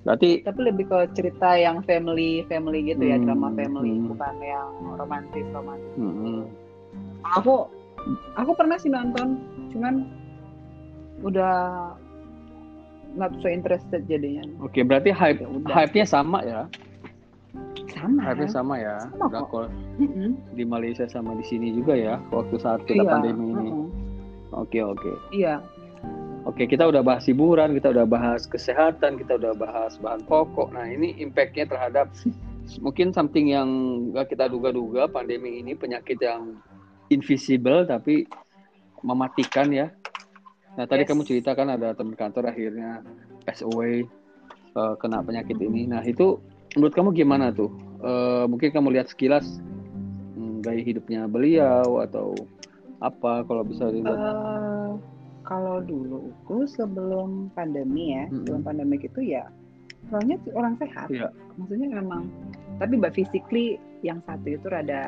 berarti 0.06 0.40
tapi 0.40 0.60
lebih 0.64 0.88
ke 0.88 0.98
cerita 1.12 1.52
yang 1.52 1.84
family 1.84 2.40
family 2.48 2.80
gitu 2.86 3.02
ya, 3.02 3.20
Hmm, 3.20 3.28
drama 3.28 3.52
family, 3.52 3.92
hmm. 3.92 4.08
bukan 4.08 4.34
yang 4.40 4.70
romantis 4.96 5.44
romantis. 5.52 5.92
hmm, 6.00 6.48
Aku 7.36 7.68
aku 8.32 8.50
pernah 8.56 8.80
sih 8.80 8.88
nonton, 8.88 9.36
cuman 9.68 10.08
udah 11.20 11.92
not 13.14 13.32
so 13.40 13.48
interested 13.48 14.04
jadinya. 14.04 14.44
oke 14.58 14.76
berarti 14.80 15.08
hype 15.10 15.40
Ya 15.40 15.48
hype-nya 15.72 16.04
sama 16.04 16.38
ya 16.42 16.60
Sama. 17.88 18.20
hype-nya 18.22 18.48
sama 18.48 18.74
ya 18.76 18.96
Sama 19.10 19.42
kok. 19.42 19.68
di 20.52 20.62
Malaysia 20.62 21.06
sama 21.06 21.34
di 21.34 21.42
sini 21.42 21.72
juga 21.72 21.92
ya 21.92 22.20
waktu 22.28 22.56
saat 22.58 22.84
kita 22.84 23.02
Iya, 23.02 23.10
pandemi 23.10 23.46
ini 23.48 23.68
oke 24.50 24.78
oke 24.78 25.12
Iya. 25.30 25.62
Oke, 26.46 26.64
kita 26.64 26.88
udah 26.88 27.04
bahas 27.04 27.28
hiburan, 27.28 27.76
kita 27.76 27.92
udah 27.92 28.08
bahas 28.08 28.48
kesehatan, 28.48 29.20
kita 29.20 29.36
udah 29.36 29.52
bahas 29.52 30.00
bahan 30.00 30.24
pokok. 30.24 30.72
Nah, 30.72 30.88
ini 30.88 31.12
impact-nya 31.18 31.68
terhadap 31.68 32.08
mungkin 32.84 33.12
something 33.12 33.52
yang 33.52 33.68
gak 34.16 34.32
kita 34.32 34.48
duga-duga 34.48 35.04
pandemi 35.06 35.60
ini 35.60 35.76
penyakit 35.76 36.16
yang 36.16 36.56
invisible 37.08 37.84
tapi 37.84 38.24
mematikan 39.04 39.68
ya. 39.68 39.92
Nah, 40.78 40.86
tadi 40.86 41.02
Yes. 41.02 41.10
kamu 41.10 41.26
ceritakan 41.26 41.74
ada 41.74 41.90
teman 41.90 42.14
kantor 42.14 42.54
akhirnya 42.54 43.02
pass 43.42 43.66
away 43.66 44.06
eh, 44.78 44.94
kena 45.02 45.26
penyakit 45.26 45.58
ini. 45.58 45.90
Nah, 45.90 46.06
itu 46.06 46.38
menurut 46.78 46.94
kamu 46.94 47.10
gimana 47.18 47.50
tuh? 47.50 47.74
Eh, 47.98 48.44
mungkin 48.46 48.70
kamu 48.70 48.94
lihat 48.94 49.10
sekilas 49.10 49.58
hmm, 50.38 50.62
gaya 50.62 50.78
hidupnya 50.78 51.26
beliau 51.26 51.98
atau 51.98 52.38
apa 53.02 53.42
kalau 53.42 53.66
bisa 53.66 53.90
dilihat. 53.90 54.14
Eh, 54.14 54.90
kalau 55.42 55.82
dulu 55.82 56.30
itu 56.30 56.70
sebelum 56.78 57.50
pandemi 57.58 58.14
ya, 58.14 58.30
Mm-mm. 58.30 58.46
sebelum 58.46 58.60
pandemi 58.62 59.02
itu 59.02 59.20
ya 59.34 59.50
orangnya 60.14 60.38
orang 60.54 60.78
sehat. 60.78 61.08
Iya. 61.10 61.28
Maksudnya 61.58 61.88
memang 61.98 62.30
tapi 62.78 62.94
mbak 62.94 63.18
physically 63.18 63.82
yang 64.06 64.22
satu 64.22 64.46
itu 64.54 64.66
rada 64.70 65.02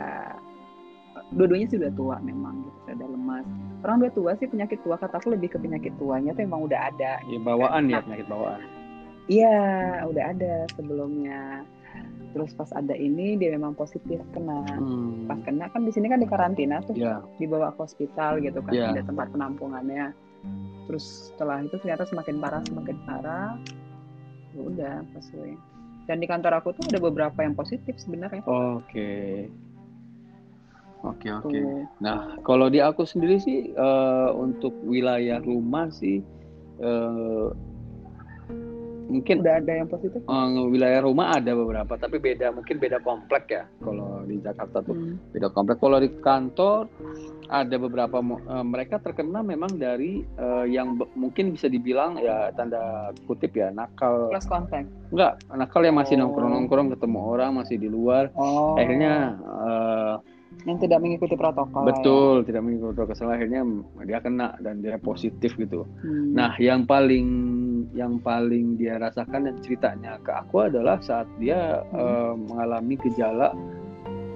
dua-duanya 1.34 1.66
sih 1.70 1.78
udah 1.78 1.92
tua 1.94 2.16
memang 2.22 2.66
gitu, 2.66 2.78
rada 2.90 3.06
lemas. 3.06 3.46
Orang 3.86 3.96
udah 4.02 4.12
tua 4.12 4.30
sih 4.36 4.46
penyakit 4.50 4.78
tua 4.82 4.96
kataku 4.98 5.32
lebih 5.32 5.54
ke 5.54 5.58
penyakit 5.62 5.94
tuanya 5.96 6.34
tuh 6.34 6.42
emang 6.44 6.66
udah 6.66 6.90
ada. 6.90 7.22
Ya, 7.26 7.38
bawaan 7.40 7.86
ya 7.86 8.02
penyakit 8.02 8.26
bawaan. 8.26 8.60
Iya, 9.30 9.58
udah 10.10 10.24
ada 10.34 10.54
sebelumnya. 10.74 11.62
Terus 12.30 12.54
pas 12.54 12.70
ada 12.74 12.94
ini 12.94 13.34
dia 13.38 13.54
memang 13.54 13.74
positif 13.74 14.22
kena. 14.34 14.62
Hmm. 14.78 15.26
Pas 15.26 15.38
kena 15.42 15.70
kan 15.70 15.82
di 15.86 15.90
sini 15.94 16.06
kan 16.10 16.22
di 16.22 16.26
karantina 16.26 16.82
tuh. 16.82 16.94
Ya, 16.98 17.22
dibawa 17.38 17.74
ke 17.74 17.80
hospital 17.82 18.42
gitu 18.42 18.58
kan 18.62 18.72
Iya. 18.74 18.94
ada 18.94 19.02
tempat 19.06 19.30
penampungannya 19.34 20.14
terus 20.90 21.30
setelah 21.30 21.62
itu 21.62 21.76
ternyata 21.78 22.02
semakin 22.08 22.42
parah 22.42 22.62
semakin 22.66 22.96
parah 23.06 23.54
ya 24.50 24.60
udah 24.60 24.96
pas 25.14 25.26
gue 25.30 25.54
dan 26.10 26.18
di 26.18 26.26
kantor 26.26 26.58
aku 26.58 26.74
tuh 26.74 26.82
ada 26.90 26.98
beberapa 26.98 27.38
yang 27.46 27.54
positif 27.54 27.94
sebenarnya 28.02 28.42
oke. 28.42 29.46
Oke, 31.00 31.32
oke. 31.32 31.48
tuh 31.48 31.88
Nah, 32.00 32.16
kalau 32.44 32.68
di 32.68 32.78
aku 32.78 33.04
sendiri 33.04 33.40
sih 33.40 33.72
eh, 33.72 34.30
untuk 34.36 34.72
wilayah 34.84 35.40
rumah 35.40 35.88
sih 35.88 36.20
eh, 36.78 37.46
mungkin 39.10 39.42
udah 39.42 39.58
ada 39.58 39.72
yang 39.74 39.88
positif 39.90 40.22
eh, 40.22 40.48
wilayah 40.68 41.00
rumah 41.02 41.34
ada 41.34 41.50
beberapa, 41.52 41.96
tapi 41.96 42.20
beda 42.20 42.52
mungkin 42.52 42.76
beda 42.78 43.00
komplek 43.00 43.44
ya. 43.50 43.64
Kalau 43.80 44.22
di 44.22 44.38
Jakarta 44.38 44.84
tuh 44.84 44.94
Hmm. 44.94 45.16
beda 45.32 45.48
komplek. 45.50 45.76
Kalau 45.80 45.98
di 45.98 46.10
kantor 46.20 46.86
ada 47.50 47.76
beberapa 47.80 48.20
eh, 48.22 48.64
mereka 48.64 49.00
terkena 49.00 49.40
memang 49.42 49.74
dari 49.74 50.20
eh, 50.22 50.64
yang 50.68 50.94
mungkin 51.16 51.50
bisa 51.50 51.66
dibilang 51.66 52.20
ya 52.20 52.52
tanda 52.54 53.10
kutip 53.24 53.56
ya 53.56 53.72
nakal. 53.72 54.28
close 54.30 54.46
contact 54.46 54.86
Enggak, 55.10 55.42
nakal 55.50 55.82
yang 55.82 55.98
masih 55.98 56.14
Oh. 56.14 56.28
nongkrong-nongkrong 56.28 56.94
ketemu 56.94 57.18
orang 57.24 57.50
masih 57.56 57.76
di 57.80 57.88
luar. 57.90 58.30
oh 58.36 58.78
Akhirnya 58.78 59.34
eh, 59.42 60.14
yang 60.62 60.76
tidak 60.76 60.98
mengikuti 60.98 61.34
protokol 61.34 61.82
ya. 61.82 61.88
betul 61.90 62.34
tidak 62.42 62.60
mengikuti 62.60 62.92
protokol 62.94 63.30
akhirnya 63.30 63.60
dia 64.02 64.18
kena 64.18 64.48
dan 64.58 64.78
dia 64.78 64.96
positif 64.96 65.56
gitu. 65.56 65.88
Hmm. 66.00 66.32
Nah, 66.32 66.52
yang 66.56 66.84
paling 66.84 67.28
yang 67.90 68.18
paling 68.18 68.76
dia 68.76 68.96
rasakan 68.96 69.46
dan 69.46 69.56
ceritanya 69.58 70.20
ke 70.20 70.30
aku 70.30 70.66
adalah 70.66 71.00
saat 71.00 71.24
dia 71.36 71.80
Hmm. 71.86 71.96
eh, 71.96 72.34
mengalami 72.44 72.94
gejala 72.98 73.56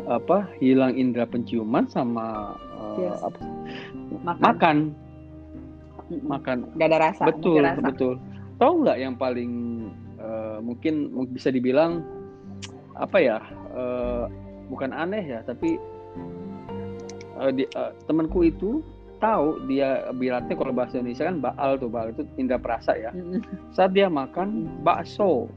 apa 0.05 0.49
hilang 0.59 0.93
indera 0.93 1.25
penciuman 1.25 1.85
sama 1.87 2.57
eh, 2.95 3.05
Yes. 3.05 3.21
apa, 3.21 3.39
makan 4.23 4.41
makan 4.45 4.77
makan 6.23 6.57
nggak 6.75 6.89
ada 6.91 6.99
rasa 7.03 7.23
betul 7.25 7.59
rasa. 7.59 7.81
betul 7.81 8.15
tahu 8.57 8.73
nggak 8.83 8.99
yang 8.99 9.15
paling 9.15 9.53
eh, 10.17 10.59
mungkin 10.61 11.09
mu- 11.11 11.27
bisa 11.27 11.49
dibilang 11.49 12.05
apa 12.95 13.19
ya 13.19 13.39
eh, 13.73 14.25
bukan 14.67 14.91
aneh 14.91 15.25
ya 15.27 15.41
tapi 15.43 15.77
eh, 17.37 17.53
di- 17.53 17.71
eh, 17.71 17.93
temanku 18.05 18.43
itu 18.43 18.81
tahu 19.17 19.63
dia 19.65 19.89
biratnya 20.13 20.53
kalau 20.53 20.71
bahasa 20.71 20.99
Indonesia 20.99 21.25
kan 21.25 21.41
baal 21.41 21.77
tuh 21.77 21.89
baal 21.89 22.11
itu 22.11 22.23
indra 22.37 22.57
perasa 22.57 22.93
ya. 22.93 23.11
Saat 23.71 23.93
dia 23.93 24.07
makan 24.07 24.69
bakso. 24.81 25.49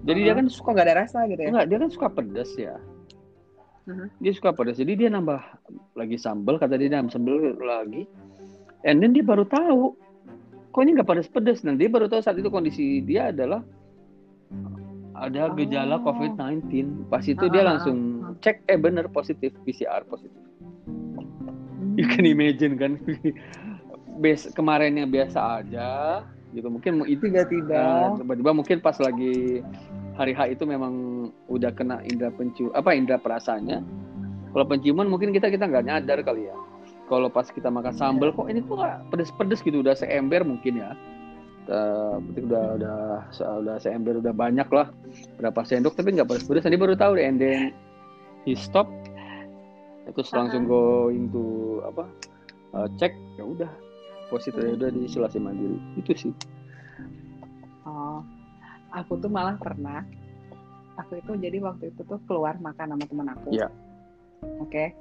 Jadi 0.00 0.20
dia 0.22 0.32
Uh-huh. 0.32 0.40
kan 0.40 0.46
kok 0.48 0.70
nggak 0.70 0.86
ada 0.86 0.96
rasa 0.98 1.18
gitu 1.28 1.40
ya? 1.40 1.48
Enggak 1.52 1.66
dia 1.66 1.78
kan 1.78 1.90
suka 1.90 2.08
pedas 2.08 2.50
ya. 2.56 2.74
Uh-huh. 3.84 4.06
dia 4.16 4.32
suka 4.32 4.50
pedas 4.50 4.76
jadi 4.76 4.92
dia 4.94 5.08
nambah 5.08 5.40
lagi 5.92 6.14
sambal 6.14 6.56
kata 6.56 6.76
dia 6.76 6.88
nambah 6.90 7.10
sambal 7.10 7.36
lagi. 7.58 8.08
And 8.82 8.98
then 8.98 9.12
dia 9.12 9.20
baru 9.20 9.44
tahu 9.44 9.92
kok 10.70 10.80
ini 10.80 10.96
nggak 10.96 11.04
pedas-pedas? 11.06 11.60
Dan 11.60 11.76
dia 11.76 11.86
baru 11.86 12.08
tahu 12.08 12.20
saat 12.20 12.34
itu 12.34 12.48
kondisi 12.48 13.02
dia 13.02 13.28
adalah 13.28 13.60
ada 15.12 15.52
gejala 15.52 16.00
Oh. 16.00 16.08
COVID-19 16.08 16.64
pas 17.06 17.20
itu 17.22 17.44
dia 17.46 17.60
Ah, 17.60 17.62
ah, 17.62 17.68
langsung 17.76 18.19
cek 18.38 18.66
eh 18.70 18.78
bener 18.78 19.10
positif 19.10 19.50
PCR 19.66 20.06
positif 20.06 20.38
Hmm. 21.80 21.94
you 21.96 22.06
can 22.08 22.24
imagine 22.26 22.76
kan 22.76 22.96
Bes 24.22 24.48
kemarinnya 24.52 25.08
biasa 25.08 25.62
aja 25.62 25.88
gitu 26.50 26.66
mungkin 26.66 27.06
itu 27.06 27.30
tiba-tiba 27.30 27.78
Nah, 27.78 28.18
tiba-tiba 28.18 28.50
mungkin 28.52 28.78
pas 28.82 28.98
lagi 28.98 29.62
hari 30.18 30.34
H 30.34 30.52
itu 30.52 30.66
memang 30.66 30.92
udah 31.46 31.70
kena 31.72 32.02
indera 32.04 32.28
pencium 32.34 32.74
apa 32.74 32.92
indera 32.92 33.16
perasanya. 33.16 33.80
Kalau 34.50 34.66
penciuman 34.66 35.06
mungkin 35.06 35.30
kita 35.30 35.46
kita 35.48 35.70
nggak 35.70 35.86
nyadar 35.86 36.18
kali 36.26 36.50
ya. 36.50 36.56
Kalau 37.06 37.30
pas 37.30 37.46
kita 37.48 37.70
makan 37.70 37.94
sambal 37.94 38.34
kok 38.34 38.50
ini 38.50 38.60
kok 38.66 38.82
pedes-pedes 39.14 39.62
gitu 39.62 39.80
udah 39.80 39.94
seember 39.94 40.42
mungkin 40.42 40.82
ya. 40.82 40.90
Eh, 41.70 42.14
berarti 42.18 42.40
udah 42.50 42.64
udah 42.82 42.98
udah 43.62 43.76
seember 43.78 44.18
udah 44.18 44.34
banyak 44.34 44.66
lah 44.74 44.90
berapa 45.38 45.60
sendok 45.62 45.94
tapi 45.94 46.18
nggak 46.18 46.28
pedes-pedes. 46.28 46.66
Tadi 46.66 46.76
baru 46.76 46.98
tahu 46.98 47.14
deh 47.16 47.24
and 47.24 47.38
then 47.38 47.70
he 48.44 48.56
stop 48.56 48.88
terus 50.10 50.32
langsung 50.34 50.66
going 50.66 51.30
to 51.30 51.78
apa 51.86 52.04
eh, 52.74 52.88
cek 52.98 53.12
ya 53.38 53.44
udah 53.46 53.70
positif 54.30 54.62
ya 54.62 54.74
udah 54.78 54.88
di 54.94 55.00
isolasi 55.10 55.38
mandiri 55.42 55.78
itu 55.98 56.12
sih. 56.14 56.32
Oh. 57.84 58.22
aku 58.90 59.18
tuh 59.22 59.30
malah 59.30 59.54
pernah 59.54 60.02
aku 60.98 61.18
itu 61.18 61.32
jadi 61.38 61.58
waktu 61.62 61.94
itu 61.94 62.02
tuh 62.06 62.20
keluar 62.26 62.58
makan 62.58 62.94
sama 62.94 63.04
teman 63.06 63.28
aku. 63.34 63.48
Iya. 63.54 63.68
Oke. 64.62 64.94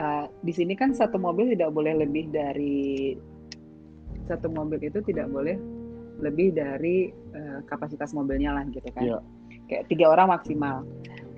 Uh, 0.00 0.24
di 0.40 0.52
sini 0.56 0.72
kan 0.72 0.96
satu 0.96 1.20
mobil 1.20 1.52
tidak 1.52 1.76
boleh 1.76 1.92
lebih 1.92 2.32
dari 2.32 3.12
satu 4.24 4.48
mobil 4.48 4.80
itu 4.80 5.04
tidak 5.04 5.28
boleh 5.28 5.60
lebih 6.24 6.56
dari 6.56 7.12
uh, 7.36 7.60
kapasitas 7.68 8.16
mobilnya 8.16 8.56
lah 8.56 8.64
gitu 8.72 8.88
kan. 8.92 9.04
Iya. 9.04 9.18
Kayak 9.68 9.84
tiga 9.92 10.06
orang 10.12 10.32
maksimal. 10.32 10.84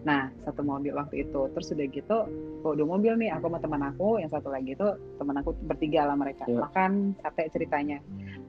Nah 0.06 0.30
satu 0.46 0.62
mobil 0.62 0.94
waktu 0.94 1.26
itu 1.26 1.50
terus 1.50 1.66
udah 1.74 1.86
gitu, 1.90 2.16
oh, 2.62 2.72
dua 2.78 2.86
mobil 2.94 3.18
nih 3.18 3.34
aku 3.34 3.50
sama 3.50 3.58
teman 3.58 3.82
aku, 3.90 4.22
yang 4.22 4.30
satu 4.30 4.54
lagi 4.54 4.78
itu 4.78 4.86
teman 5.18 5.34
aku 5.42 5.50
bertiga 5.66 6.06
lah 6.06 6.14
mereka 6.14 6.46
Iya. 6.46 6.62
makan 6.62 7.18
sate 7.18 7.50
ceritanya, 7.50 7.98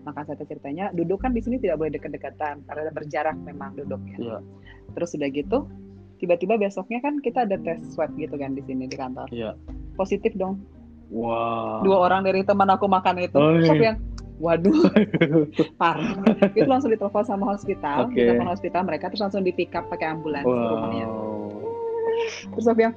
makan 0.06 0.24
sate 0.30 0.46
ceritanya. 0.46 0.94
Duduk 0.94 1.18
kan 1.26 1.34
di 1.34 1.42
sini 1.42 1.58
tidak 1.58 1.82
boleh 1.82 1.98
deket-deketan 1.98 2.62
karena 2.70 2.94
berjarak 2.94 3.34
memang 3.42 3.74
duduknya. 3.74 4.18
Iya. 4.22 4.38
Terus 4.94 5.18
udah 5.18 5.30
gitu, 5.34 5.58
tiba-tiba 6.22 6.62
besoknya 6.62 7.02
kan 7.02 7.18
kita 7.26 7.50
ada 7.50 7.58
tes 7.58 7.82
swab 7.90 8.14
gitu 8.22 8.38
kan 8.38 8.54
di 8.54 8.62
sini 8.62 8.86
di 8.86 8.94
kantor. 8.94 9.26
Iya. 9.34 9.58
Positif 9.98 10.38
dong. 10.38 10.62
Wah. 11.10 11.82
Dua 11.82 12.06
orang 12.06 12.22
dari 12.22 12.46
teman 12.46 12.70
aku 12.70 12.86
makan 12.86 13.18
itu. 13.18 13.34
Oh, 13.42 13.58
yang 13.74 13.98
waduh 14.38 14.94
parah. 15.82 16.14
itu 16.54 16.70
langsung 16.70 16.94
ditelepon 16.94 17.26
sama 17.26 17.50
hospital, 17.58 18.06
Oke. 18.06 18.22
ditelepon 18.22 18.46
hospital 18.54 18.86
mereka 18.86 19.10
terus 19.10 19.26
langsung 19.26 19.42
di 19.42 19.50
pick 19.50 19.74
up 19.74 19.90
pakai 19.90 20.14
ambulans 20.14 20.46
rumahnya. 20.46 21.10
Terus 22.54 22.66
aku 22.68 22.82
yang 22.84 22.96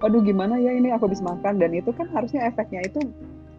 waduh 0.00 0.22
gimana 0.24 0.56
ya 0.56 0.72
ini 0.72 0.88
aku 0.96 1.12
habis 1.12 1.20
makan 1.20 1.60
dan 1.60 1.76
itu 1.76 1.92
kan 1.92 2.08
harusnya 2.08 2.48
efeknya 2.48 2.80
itu 2.88 3.04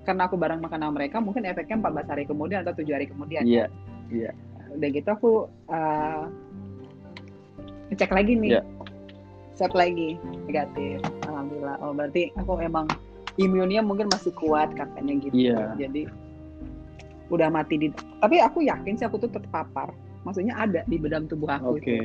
karena 0.01 0.25
aku 0.25 0.33
bareng 0.33 0.57
makan 0.57 0.81
sama 0.81 0.93
mereka 0.97 1.21
mungkin 1.21 1.45
efeknya 1.45 1.77
14 1.77 2.09
hari 2.09 2.23
kemudian 2.25 2.65
atau 2.65 2.73
tujuh 2.81 2.93
hari 2.97 3.05
kemudian. 3.05 3.45
Iya. 3.45 4.33
Udah 4.73 4.89
gitu 4.89 5.09
aku 5.11 5.31
uh, 5.69 6.25
ngecek 7.93 8.11
lagi 8.11 8.33
nih. 8.33 8.51
Iya. 8.57 8.63
Swab 9.53 9.77
lagi 9.77 10.17
negatif. 10.49 10.97
Alhamdulillah. 11.29 11.77
Oh 11.85 11.93
berarti 11.93 12.33
aku 12.33 12.57
emang 12.57 12.89
imunnya 13.37 13.85
mungkin 13.85 14.09
masih 14.09 14.33
kuat 14.33 14.73
katanya 14.73 15.13
gitu. 15.21 15.35
Iya. 15.37 15.77
Jadi 15.77 16.09
udah 17.31 17.47
mati 17.47 17.79
di 17.79 17.87
tapi 18.19 18.43
aku 18.43 18.65
yakin 18.65 18.97
sih 18.97 19.05
aku 19.05 19.21
tuh 19.21 19.29
terpapar. 19.29 19.93
Maksudnya 20.25 20.57
ada 20.57 20.81
di 20.89 20.97
bedam 20.97 21.29
tubuh 21.29 21.49
aku 21.49 21.77
Oke. 21.77 21.85
itu. 21.85 21.95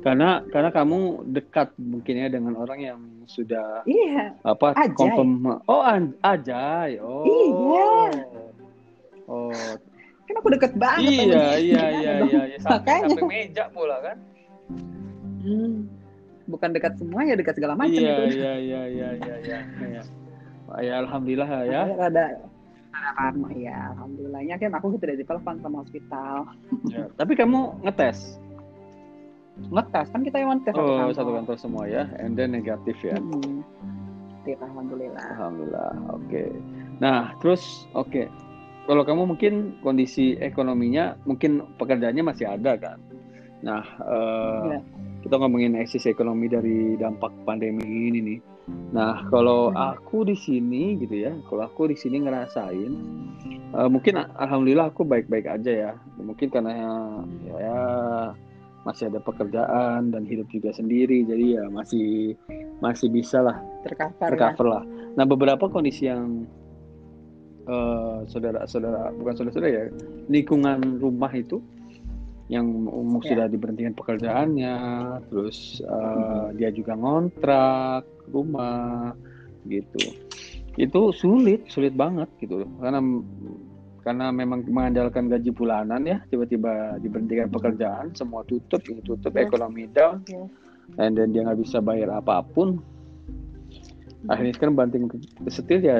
Karena 0.00 0.40
karena 0.48 0.70
kamu 0.72 0.98
dekat 1.30 1.74
mungkin 1.76 2.14
ya 2.16 2.28
dengan 2.30 2.54
orang 2.56 2.78
yang 2.80 3.00
sudah 3.26 3.82
Iya, 3.84 4.32
apa 4.40 4.72
Ajay. 4.72 4.94
confirm 4.94 5.60
oh 5.66 5.82
an, 5.82 6.14
ajay 6.22 6.96
oh 7.02 7.26
Iya. 7.26 7.90
oh 9.26 9.52
kan 10.26 10.34
aku 10.38 10.48
deket 10.58 10.72
banget 10.74 11.26
iya 11.26 11.46
iya 11.54 11.84
iya 11.92 12.12
iya 12.30 12.42
ya, 12.54 12.58
sampai, 12.58 13.02
Makanya. 13.02 13.14
sampai 13.14 13.26
meja 13.30 13.64
pula 13.70 13.96
kan 14.02 14.16
Hmm. 15.46 15.86
Bukan 16.50 16.74
dekat 16.74 16.98
semua 16.98 17.22
ya 17.22 17.38
dekat 17.38 17.54
segala 17.54 17.78
macam 17.78 17.94
iya 17.94 18.18
itu. 18.26 18.38
iya 18.38 18.52
iya 18.58 18.82
iya 18.86 19.08
iya 19.14 19.34
iya 19.38 19.58
iya 19.86 20.02
ya 20.82 20.94
alhamdulillah 20.98 21.46
ya 21.62 21.82
rada 21.94 22.26
parno 23.14 23.46
ya, 23.54 23.94
alhamdulillahnya 23.94 24.56
kan 24.58 24.72
aku 24.74 24.96
sudah 24.96 25.14
ditelepon 25.14 25.60
sama 25.62 25.84
hospital. 25.84 26.48
Ya, 26.90 27.06
tapi 27.14 27.36
kamu 27.38 27.84
ngetes 27.86 28.40
Ngetes 29.56 30.06
kan 30.12 30.20
kita 30.20 30.36
yang 30.36 30.60
tes 30.62 30.76
oh 30.76 31.08
satu 31.10 31.32
kantor 31.32 31.56
semua 31.56 31.84
ya 31.88 32.04
and 32.20 32.36
then 32.36 32.52
negatif 32.52 32.96
ya 33.00 33.16
Hmm. 33.16 33.64
Alhamdulillah. 34.46 35.22
alhamdulillah 35.34 35.90
oke 36.06 36.44
nah 37.02 37.34
terus 37.42 37.90
oke 37.92 38.30
kalau 38.86 39.02
kamu 39.02 39.34
mungkin 39.34 39.54
kondisi 39.82 40.38
ekonominya 40.38 41.18
mungkin 41.26 41.66
pekerjaannya 41.74 42.22
masih 42.22 42.46
ada 42.46 42.78
kan 42.78 42.98
nah 43.58 43.82
eh, 44.06 44.62
Iya. 44.70 44.78
kita 45.26 45.34
ngomongin 45.36 45.74
eksis 45.74 46.06
ekonomi 46.06 46.46
dari 46.46 46.94
dampak 46.94 47.34
pandemi 47.42 47.82
ini 47.82 48.20
nih 48.22 48.38
nah 48.94 49.26
kalau 49.26 49.74
Hmm. 49.74 49.98
aku 49.98 50.22
di 50.22 50.38
sini 50.38 50.94
gitu 50.94 51.26
ya 51.26 51.34
kalau 51.50 51.66
aku 51.66 51.90
di 51.90 51.98
sini 51.98 52.22
ngerasain 52.22 52.92
eh, 53.74 53.88
mungkin 53.90 54.14
alhamdulillah 54.38 54.94
aku 54.94 55.02
baik-baik 55.02 55.50
aja 55.50 55.90
ya 55.90 55.92
mungkin 56.22 56.54
karena 56.54 56.70
ya 57.50 57.78
masih 58.86 59.10
ada 59.10 59.18
pekerjaan 59.18 60.14
dan 60.14 60.22
hidup 60.22 60.46
juga 60.48 60.70
sendiri 60.70 61.26
jadi 61.26 61.58
ya 61.58 61.64
masih 61.68 62.38
masih 62.78 63.10
bisa 63.10 63.42
lah 63.42 63.58
Tercover 63.82 64.30
ya. 64.30 64.54
tercover 64.54 64.66
lah. 64.70 64.84
Nah 65.18 65.24
beberapa 65.26 65.66
kondisi 65.66 66.06
yang 66.06 66.46
eh, 67.66 68.18
saudara-saudara 68.30 69.10
bukan 69.18 69.34
saudara-saudara 69.34 69.70
ya 69.74 69.84
lingkungan 70.30 71.02
rumah 71.02 71.34
itu 71.34 71.58
yang 72.46 72.62
umum 72.86 73.18
Ya. 73.26 73.34
sudah 73.34 73.46
diberhentikan 73.50 73.90
pekerjaannya, 73.98 74.76
terus 75.26 75.82
eh, 75.82 76.46
dia 76.54 76.70
juga 76.70 76.94
ngontrak 76.94 78.06
rumah 78.30 79.18
gitu. 79.66 80.14
Itu 80.78 81.10
sulit, 81.10 81.66
sulit 81.66 81.98
banget 81.98 82.30
gitu 82.38 82.62
loh. 82.62 82.70
Karena 82.78 83.02
karena 84.06 84.30
memang 84.30 84.62
mengandalkan 84.70 85.26
gaji 85.26 85.50
bulanan 85.50 86.06
ya, 86.06 86.22
tiba-tiba 86.30 86.94
diberhentikan 87.02 87.50
pekerjaan, 87.50 88.14
semua 88.14 88.46
tutup, 88.46 88.78
ini 88.86 89.02
tutup, 89.02 89.34
Ya. 89.34 89.50
ekonomi 89.50 89.90
down, 89.90 90.22
Oke. 90.22 90.46
and 91.02 91.18
then 91.18 91.34
dia 91.34 91.42
nggak 91.42 91.58
bisa 91.58 91.82
bayar 91.82 92.14
apa 92.14 92.46
pun 92.46 92.78
akhirnya 94.26 94.54
sekarang 94.54 94.74
banting 94.78 95.10
ke 95.10 95.18
setir 95.50 95.82
ya 95.82 95.98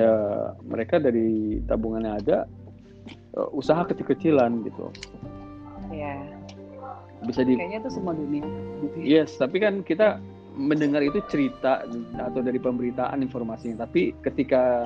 mereka 0.63 0.99
dari 0.99 1.59
tabungannya 1.67 2.13
ada 2.23 2.39
eh, 3.35 3.49
usaha 3.51 3.83
kecil-kecilan 3.83 4.63
gitu 4.67 4.87
Ya, 5.95 6.19
bisa 7.23 7.47
di 7.47 7.55
kayaknya 7.55 7.87
itu 7.87 7.91
semua 7.95 8.15
dunia. 8.15 8.43
Gitu 8.83 8.97
ya. 9.03 9.05
yes 9.23 9.39
tapi 9.39 9.63
kan 9.63 9.83
kita 9.87 10.19
mendengar 10.59 11.03
itu 11.07 11.23
cerita 11.31 11.87
atau 12.19 12.41
dari 12.43 12.59
pemberitaan 12.59 13.23
informasinya 13.23 13.87
tapi 13.87 14.11
ketika 14.27 14.83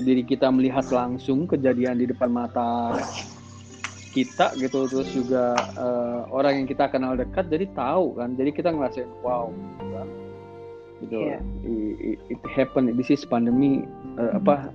diri 0.00 0.26
kita 0.26 0.50
melihat 0.50 0.90
langsung 0.90 1.46
kejadian 1.46 2.02
di 2.02 2.10
depan 2.10 2.32
mata 2.32 2.98
kita 4.10 4.54
gitu 4.58 4.86
terus 4.86 5.10
juga 5.10 5.58
eh, 5.74 6.20
orang 6.30 6.62
yang 6.62 6.68
kita 6.70 6.86
kenal 6.86 7.14
dekat 7.14 7.50
jadi 7.50 7.66
tahu 7.74 8.18
kan. 8.18 8.34
Jadi 8.34 8.50
kita 8.54 8.70
ngerasain 8.70 9.10
wow 9.22 9.50
gitu. 9.50 9.84
Kan 9.90 10.08
gitu 11.02 11.18
Iya. 11.20 11.38
I- 11.66 11.96
i- 12.14 12.20
it 12.30 12.42
happen 12.46 12.86
this 12.94 13.10
is 13.10 13.26
pandemi 13.26 13.82
eh, 14.16 14.30
apa 14.34 14.70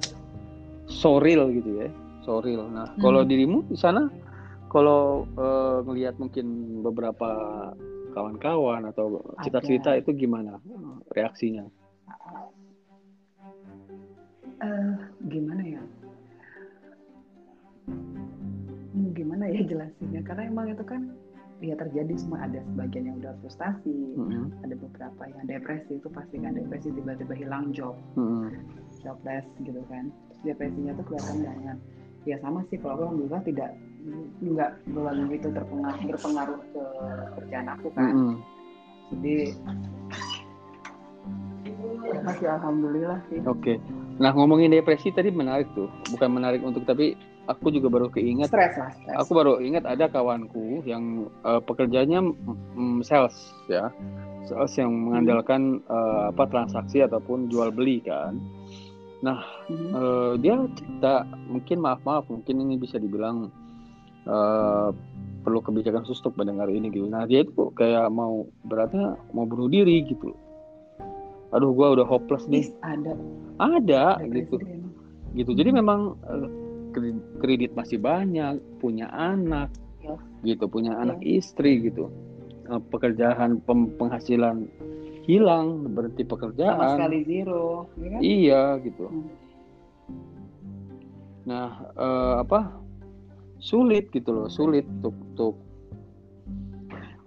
so 0.91 1.17
real 1.17 1.47
gitu 1.49 1.83
ya 1.83 1.89
so 2.23 2.43
real. 2.43 2.67
Nah 2.67 2.91
kalau 2.99 3.23
Hmm. 3.23 3.31
dirimu 3.31 3.63
di 3.71 3.79
sana 3.79 4.11
kalau 4.69 5.25
ngelihat 5.87 6.19
mungkin 6.21 6.79
beberapa 6.85 7.31
kawan-kawan 8.13 8.89
atau 8.89 9.21
cerita-cerita 9.41 9.97
itu 9.97 10.13
gimana 10.13 10.59
reaksinya 11.15 11.65
Eh, 14.59 14.93
gimana 15.31 15.63
ya? 15.63 15.81
Hmm, 17.87 19.09
gimana 19.15 19.47
ya 19.47 19.61
jelasinnya? 19.63 20.21
Karena 20.27 20.51
emang 20.51 20.67
itu 20.67 20.83
kan 20.83 21.01
ya 21.63 21.75
terjadi 21.79 22.11
semua 22.19 22.43
ada 22.43 22.59
sebagian 22.71 23.07
yang 23.07 23.17
udah 23.23 23.35
frustasi, 23.43 23.95
Mm-mm. 24.15 24.47
ada 24.63 24.75
beberapa 24.79 25.21
yang 25.27 25.43
depresi 25.47 25.99
itu 25.99 26.07
pasti 26.11 26.39
kan 26.39 26.55
depresi 26.55 26.91
tiba-tiba 26.91 27.35
hilang 27.35 27.71
job, 27.71 27.95
Mm-mm. 28.19 28.51
jobless 28.99 29.47
gitu 29.63 29.79
kan. 29.87 30.11
Terus 30.11 30.41
depresinya 30.51 30.91
tuh 30.95 31.05
kelihatan 31.07 31.37
banget. 31.43 31.77
Ya 32.27 32.35
sama 32.43 32.59
sih 32.67 32.75
kalau 32.83 33.07
alhamdulillah 33.07 33.43
tidak 33.47 33.71
nggak 34.43 34.71
begitu 35.27 35.47
terpengaruh 35.55 36.03
berpengaruh 36.03 36.59
ke 36.75 36.83
kerjaan 37.39 37.67
aku 37.79 37.87
kan. 37.95 38.11
Mm-mm. 38.11 38.33
Jadi 39.15 39.35
masih 42.27 42.47
alhamdulillah 42.51 43.19
sih. 43.31 43.39
Oke. 43.47 43.79
Nah 44.19 44.35
ngomongin 44.35 44.75
depresi 44.75 45.15
tadi 45.15 45.31
menarik 45.31 45.71
tuh, 45.71 45.87
bukan 46.11 46.29
menarik 46.35 46.59
untuk 46.59 46.83
tapi 46.83 47.15
aku 47.47 47.71
juga 47.71 47.87
baru 47.87 48.07
keinget. 48.11 48.51
Stres 48.51 48.75
lah, 48.75 48.91
stres. 48.91 49.15
Aku 49.15 49.31
baru 49.31 49.63
ingat 49.63 49.87
ada 49.87 50.11
kawanku 50.11 50.83
yang 50.83 51.31
eh, 51.47 51.61
pekerjaannya 51.63 52.21
mm, 52.75 52.99
sales 53.07 53.55
ya, 53.71 53.87
sales 54.45 54.75
yang 54.75 54.91
mengandalkan 54.91 55.79
eh, 55.87 56.23
apa 56.35 56.43
transaksi 56.51 56.99
ataupun 56.99 57.47
jual 57.47 57.71
beli 57.71 58.03
kan. 58.03 58.35
Mhm. 59.23 59.91
Eh, 59.95 60.33
dia 60.43 60.55
cerita 60.75 61.27
mungkin 61.47 61.77
maaf 61.83 62.03
maaf 62.03 62.27
mungkin 62.27 62.59
ini 62.59 62.75
bisa 62.75 62.99
dibilang 62.99 63.47
eh, 64.27 64.89
perlu 65.39 65.59
kebijakan 65.63 66.03
khusus 66.03 66.19
untuk 66.23 66.35
mendengar 66.43 66.67
ini 66.67 66.91
gitu. 66.91 67.07
Nah 67.07 67.23
dia 67.23 67.47
itu 67.47 67.71
kayak 67.71 68.11
mau 68.11 68.47
beratnya 68.67 69.15
mau 69.31 69.47
bunuh 69.47 69.71
diri 69.71 70.03
gitu. 70.03 70.35
Aduh 71.49 71.73
gua 71.73 71.93
udah 71.93 72.05
hopeless 72.05 72.45
nih. 72.45 72.63
Ih, 72.63 72.69
ada 72.79 73.13
Ada 73.57 74.03
gitu 74.25 74.55
emang. 74.61 74.93
gitu 75.31 75.51
jadi 75.53 75.69
memang 75.69 76.17
eh, 76.25 76.49
kredit, 77.37 77.71
masih 77.73 77.97
banyak 77.97 78.57
punya 78.77 79.05
anak 79.09 79.69
Ya. 79.99 80.15
gitu 80.43 80.65
punya 80.65 80.95
anak 80.95 81.19
istri 81.21 81.83
gitu 81.83 82.07
Eh, 82.65 82.81
pekerjaan 82.87 83.59
pem- 83.59 83.91
penghasilan 83.93 84.69
hilang 85.25 85.85
berhenti 85.89 86.21
sama 86.21 86.31
pekerjaan 86.33 86.87
sekali 86.95 87.17
zero, 87.23 87.89
ya 87.97 88.07
kan? 88.09 88.19
iya 88.19 88.61
gitu 88.79 89.05
Hmm. 89.05 89.29
nah 91.43 91.67
eh, 91.93 92.35
apa 92.39 92.79
sulit 93.59 94.07
gitu 94.09 94.29
loh 94.31 94.47
sulit 94.47 94.85
untuk 94.87 95.13
untuk 95.27 95.53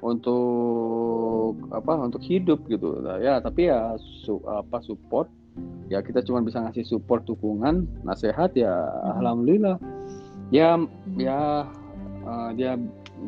untuk 0.03 1.55
apa 1.71 1.95
untuk 2.03 2.21
hidup 2.27 2.67
gitu. 2.67 2.99
Nah, 2.99 3.23
ya 3.23 3.39
tapi 3.39 3.71
ya 3.71 3.95
su, 4.27 4.43
apa 4.45 4.83
support. 4.83 5.31
Ya 5.87 6.01
kita 6.01 6.25
cuma 6.25 6.41
bisa 6.41 6.65
ngasih 6.65 6.83
support 6.89 7.23
dukungan 7.29 7.87
nasihat 8.03 8.51
ya 8.59 8.73
hmm. 8.73 9.21
alhamdulillah. 9.23 9.77
Ya 10.51 10.77
ya 11.17 11.71
uh, 12.27 12.51
dia 12.59 12.77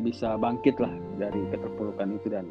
bisa 0.03 0.35
bangkit 0.35 0.75
lah 0.77 0.91
dari 1.15 1.39
keterpurukan 1.55 2.19
itu 2.19 2.27
dan 2.27 2.45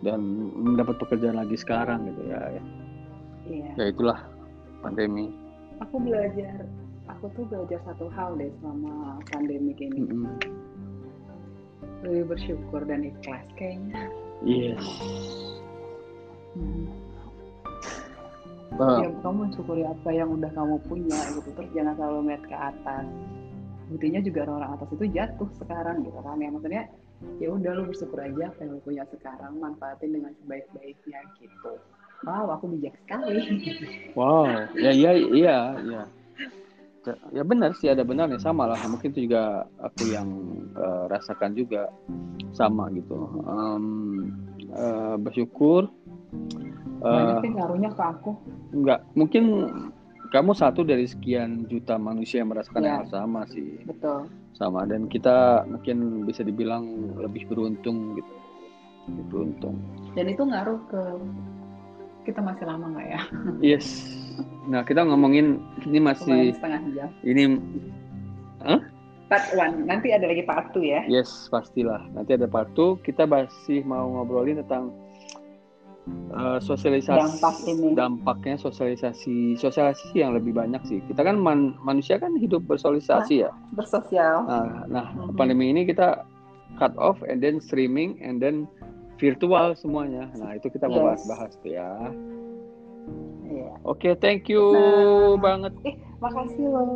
dan 0.00 0.20
mendapat 0.56 0.96
pekerjaan 1.00 1.36
lagi 1.36 1.56
sekarang 1.56 2.08
gitu 2.08 2.28
ya 2.28 2.40
ya, 2.52 2.62
iya. 3.48 3.70
ya 3.76 3.84
itulah 3.92 4.20
pandemi. 4.80 5.32
Aku 5.80 6.00
belajar 6.00 6.64
aku 7.08 7.28
tuh 7.36 7.44
belajar 7.48 7.80
satu 7.84 8.08
hal 8.12 8.36
deh 8.36 8.52
selama 8.60 9.20
pandemi 9.32 9.72
ini 9.76 10.00
mm 10.00 10.08
-hmm. 10.08 10.24
Lebih 12.04 12.36
bersyukur 12.36 12.80
dan 12.84 13.02
ikhlas 13.02 13.44
kayaknya. 13.56 14.12
Yes. 14.44 14.80
Hmm. 16.54 16.86
uh. 18.78 19.02
ya 19.02 19.08
kamu 19.22 19.50
mensyukuri 19.50 19.82
apa 19.82 20.08
yang 20.14 20.30
udah 20.36 20.50
kamu 20.52 20.76
punya 20.86 21.18
gitu. 21.34 21.48
Terus 21.56 21.70
jangan 21.72 21.94
selalu 21.98 22.18
melihat 22.28 22.44
ke 22.46 22.56
atas. 22.56 23.04
Buktinya 23.84 24.20
juga 24.24 24.38
orang-orang 24.48 24.72
atas 24.80 24.88
itu 24.96 25.06
jatuh 25.12 25.50
sekarang 25.60 25.96
gitu 26.04 26.18
kan 26.20 26.36
ya. 26.38 26.48
Maksudnya 26.52 26.82
ya 27.40 27.48
udah 27.50 27.70
lu 27.74 27.82
bersyukur 27.88 28.18
aja 28.20 28.42
apa 28.52 28.58
yang 28.62 28.70
lu 28.76 28.80
punya 28.84 29.04
sekarang. 29.08 29.52
Manfaatin 29.58 30.10
dengan 30.12 30.32
sebaik-baiknya 30.44 31.20
gitu. 31.40 31.72
Wow 32.24 32.46
aku 32.54 32.70
bijak 32.78 32.94
sekali. 33.04 33.40
Wow. 34.16 34.68
Ya 34.76 34.92
iya 34.92 35.10
iya 35.16 35.58
iya 35.82 36.02
ya 37.32 37.42
benar 37.44 37.76
sih 37.76 37.92
ada 37.92 38.00
benar 38.06 38.32
nih 38.32 38.40
sama 38.40 38.64
lah 38.70 38.78
mungkin 38.88 39.12
itu 39.12 39.28
juga 39.28 39.68
aku 39.82 40.08
yang 40.08 40.28
uh, 40.78 41.04
rasakan 41.12 41.52
juga 41.52 41.92
sama 42.56 42.88
gitu 42.96 43.28
um, 43.44 43.84
uh, 44.72 45.16
bersyukur 45.20 45.92
uh, 47.04 47.40
ke 47.44 48.04
aku 48.04 48.32
enggak 48.72 49.04
mungkin 49.12 49.44
kamu 50.34 50.50
satu 50.50 50.82
dari 50.82 51.06
sekian 51.06 51.62
juta 51.70 51.94
manusia 51.94 52.42
yang 52.42 52.50
merasakan 52.50 52.82
ya. 52.82 52.98
hal 52.98 53.06
sama 53.06 53.46
sih. 53.54 53.78
Betul. 53.86 54.26
Sama 54.58 54.82
dan 54.82 55.06
kita 55.06 55.62
mungkin 55.70 56.26
bisa 56.26 56.42
dibilang 56.42 57.14
lebih 57.22 57.46
beruntung 57.46 58.18
gitu. 58.18 58.34
Lebih 59.06 59.24
beruntung. 59.30 59.78
Dan 60.18 60.26
itu 60.34 60.42
ngaruh 60.42 60.80
ke 60.90 61.02
kita 62.26 62.42
masih 62.42 62.66
lama 62.66 62.98
nggak 62.98 63.06
ya? 63.06 63.20
Yes. 63.78 64.10
Nah 64.68 64.82
kita 64.82 65.04
ngomongin 65.04 65.60
ini 65.84 65.98
masih 66.00 66.56
setengah 66.56 66.82
jam. 66.96 67.08
Ini, 67.22 67.44
huh? 68.64 68.80
Part 69.28 69.46
one. 69.56 69.88
Nanti 69.88 70.12
ada 70.12 70.28
lagi 70.28 70.44
part 70.44 70.72
two 70.72 70.84
ya? 70.84 71.04
Yes, 71.08 71.48
pastilah. 71.48 72.04
Nanti 72.12 72.36
ada 72.36 72.48
part 72.48 72.72
two. 72.72 73.00
Kita 73.04 73.28
masih 73.28 73.84
mau 73.84 74.08
ngobrolin 74.08 74.60
tentang 74.64 74.92
uh, 76.32 76.58
sosialisasi 76.60 77.16
dampak 77.16 77.56
ini 77.68 77.88
dampaknya 77.96 78.56
sosialisasi 78.60 79.56
sosialisasi 79.56 80.16
yang 80.20 80.36
lebih 80.36 80.52
banyak 80.52 80.80
sih 80.84 80.98
kita 81.08 81.24
kan 81.24 81.36
man, 81.40 81.76
manusia 81.80 82.20
kan 82.20 82.36
hidup 82.36 82.64
bersosialisasi 82.68 83.40
nah, 83.40 83.48
ya 83.48 83.50
bersosial 83.72 84.36
nah, 84.44 84.84
nah 84.88 85.06
mm-hmm. 85.12 85.36
pandemi 85.36 85.72
ini 85.72 85.88
kita 85.88 86.24
cut 86.76 86.92
off 87.00 87.20
and 87.24 87.40
then 87.40 87.56
streaming 87.62 88.20
and 88.20 88.42
then 88.42 88.68
virtual 89.16 89.72
semuanya 89.78 90.28
nah 90.36 90.52
itu 90.52 90.68
kita 90.68 90.90
mau 90.90 91.14
bahas-bahas 91.14 91.56
tuh 91.62 91.72
ya 91.72 91.90
yeah. 93.54 93.74
oke 93.86 94.02
okay, 94.02 94.18
thank 94.18 94.50
you 94.50 94.74
nah, 94.74 95.38
banget. 95.38 95.72
Eh, 95.86 95.94
makasih 96.18 96.66
loh. 96.66 96.88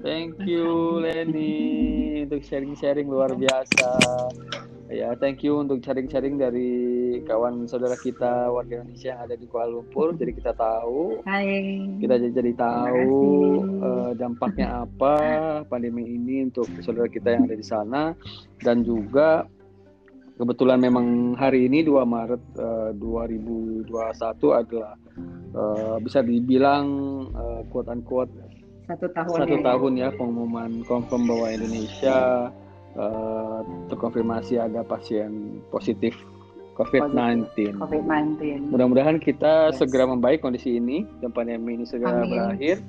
Thank 0.00 0.40
you 0.48 0.98
Lenny 1.04 2.24
untuk 2.24 2.42
sharing-sharing 2.48 3.06
luar 3.12 3.36
biasa. 3.36 3.90
Ya, 4.92 5.16
thank 5.16 5.40
you 5.40 5.56
untuk 5.56 5.80
sharing-sharing 5.80 6.36
dari 6.36 6.70
kawan 7.24 7.64
saudara 7.64 7.96
kita 7.96 8.52
warga 8.52 8.84
Indonesia 8.84 9.16
yang 9.16 9.24
ada 9.24 9.34
di 9.40 9.48
Kuala 9.48 9.80
Lumpur. 9.80 10.12
Jadi 10.12 10.36
kita 10.36 10.52
tahu, 10.52 11.24
Hai. 11.24 11.80
kita 11.96 12.20
jadi 12.20 12.52
tahu 12.52 13.16
uh, 13.80 14.12
dampaknya 14.12 14.84
apa 14.84 15.14
pandemi 15.64 16.04
ini 16.12 16.44
untuk 16.44 16.68
saudara 16.84 17.08
kita 17.08 17.32
yang 17.32 17.48
ada 17.48 17.56
di 17.56 17.64
sana. 17.64 18.12
Dan 18.60 18.84
juga 18.84 19.48
kebetulan 20.36 20.78
memang 20.80 21.36
hari 21.36 21.68
ini 21.68 21.84
2 21.84 22.02
Maret 22.04 22.42
uh, 22.58 22.90
2021 22.96 23.88
adalah 24.52 24.94
uh, 25.54 25.96
bisa 26.00 26.24
dibilang 26.24 26.86
uh, 27.32 27.60
quote 27.68 27.88
unquote 27.92 28.32
satu 28.88 29.06
tahun 29.14 29.36
satu 29.46 29.56
ya. 29.56 29.64
tahun 29.64 29.92
ya 29.96 30.08
pengumuman 30.16 30.70
confirm 30.84 31.30
bahwa 31.30 31.46
Indonesia 31.52 32.50
uh, 32.98 33.60
terkonfirmasi 33.88 34.58
ada 34.58 34.82
pasien 34.82 35.62
positif 35.70 36.16
COVID-19. 36.72 37.76
COVID-19. 37.76 38.72
Mudah-mudahan 38.72 39.20
kita 39.20 39.70
yes. 39.70 39.76
segera 39.76 40.08
membaik 40.08 40.40
kondisi 40.40 40.80
ini 40.80 41.04
dan 41.20 41.28
pandemi 41.28 41.76
ini 41.76 41.84
segera 41.84 42.24
Amin. 42.24 42.32
berakhir. 42.32 42.80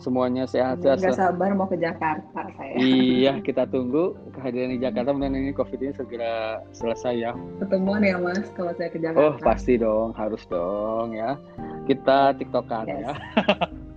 Semuanya 0.00 0.48
sehat 0.48 0.80
sehat. 0.80 1.04
Gak 1.04 1.20
sabar 1.20 1.52
mau 1.52 1.68
ke 1.68 1.76
Jakarta 1.76 2.48
saya. 2.56 2.74
Iya, 2.80 3.36
kita 3.44 3.68
tunggu 3.68 4.16
kehadiran 4.32 4.72
di 4.72 4.80
Jakarta 4.80 5.12
mudah 5.12 5.28
ini 5.28 5.52
COVID 5.52 5.76
ini 5.76 5.92
segera 5.92 6.64
selesai 6.72 7.14
ya. 7.20 7.32
Ketemuan 7.60 8.00
ya 8.00 8.16
Mas 8.16 8.48
kalau 8.56 8.72
saya 8.80 8.88
ke 8.88 8.96
Jakarta. 8.96 9.20
Oh 9.20 9.34
pasti 9.44 9.76
dong, 9.76 10.16
harus 10.16 10.40
dong 10.48 11.12
ya. 11.12 11.36
Kita 11.84 12.32
tiktokan 12.40 12.88
yes. 12.88 12.96
ya. 13.04 13.12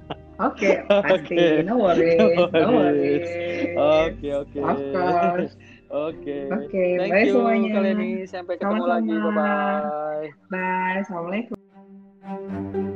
Oke, 0.43 0.81
pasti. 0.89 1.37
Okay. 1.37 1.53
No 1.63 1.77
worries. 1.79 2.19
No 2.51 2.69
worries. 2.73 3.29
Oke, 3.77 4.29
oke. 4.33 4.59
Oke. 5.93 6.37
Oke, 6.49 6.85
Thank 6.97 7.13
bye 7.13 7.21
you 7.21 7.37
semuanya. 7.37 7.69
kali 7.77 7.89
ini. 7.93 8.11
Sampai 8.25 8.57
ketemu 8.57 8.81
Sama-sama. 8.81 8.97
lagi. 8.97 9.13
Bye-bye. 9.13 10.25
Bye. 10.49 10.97
Assalamualaikum. 11.05 12.89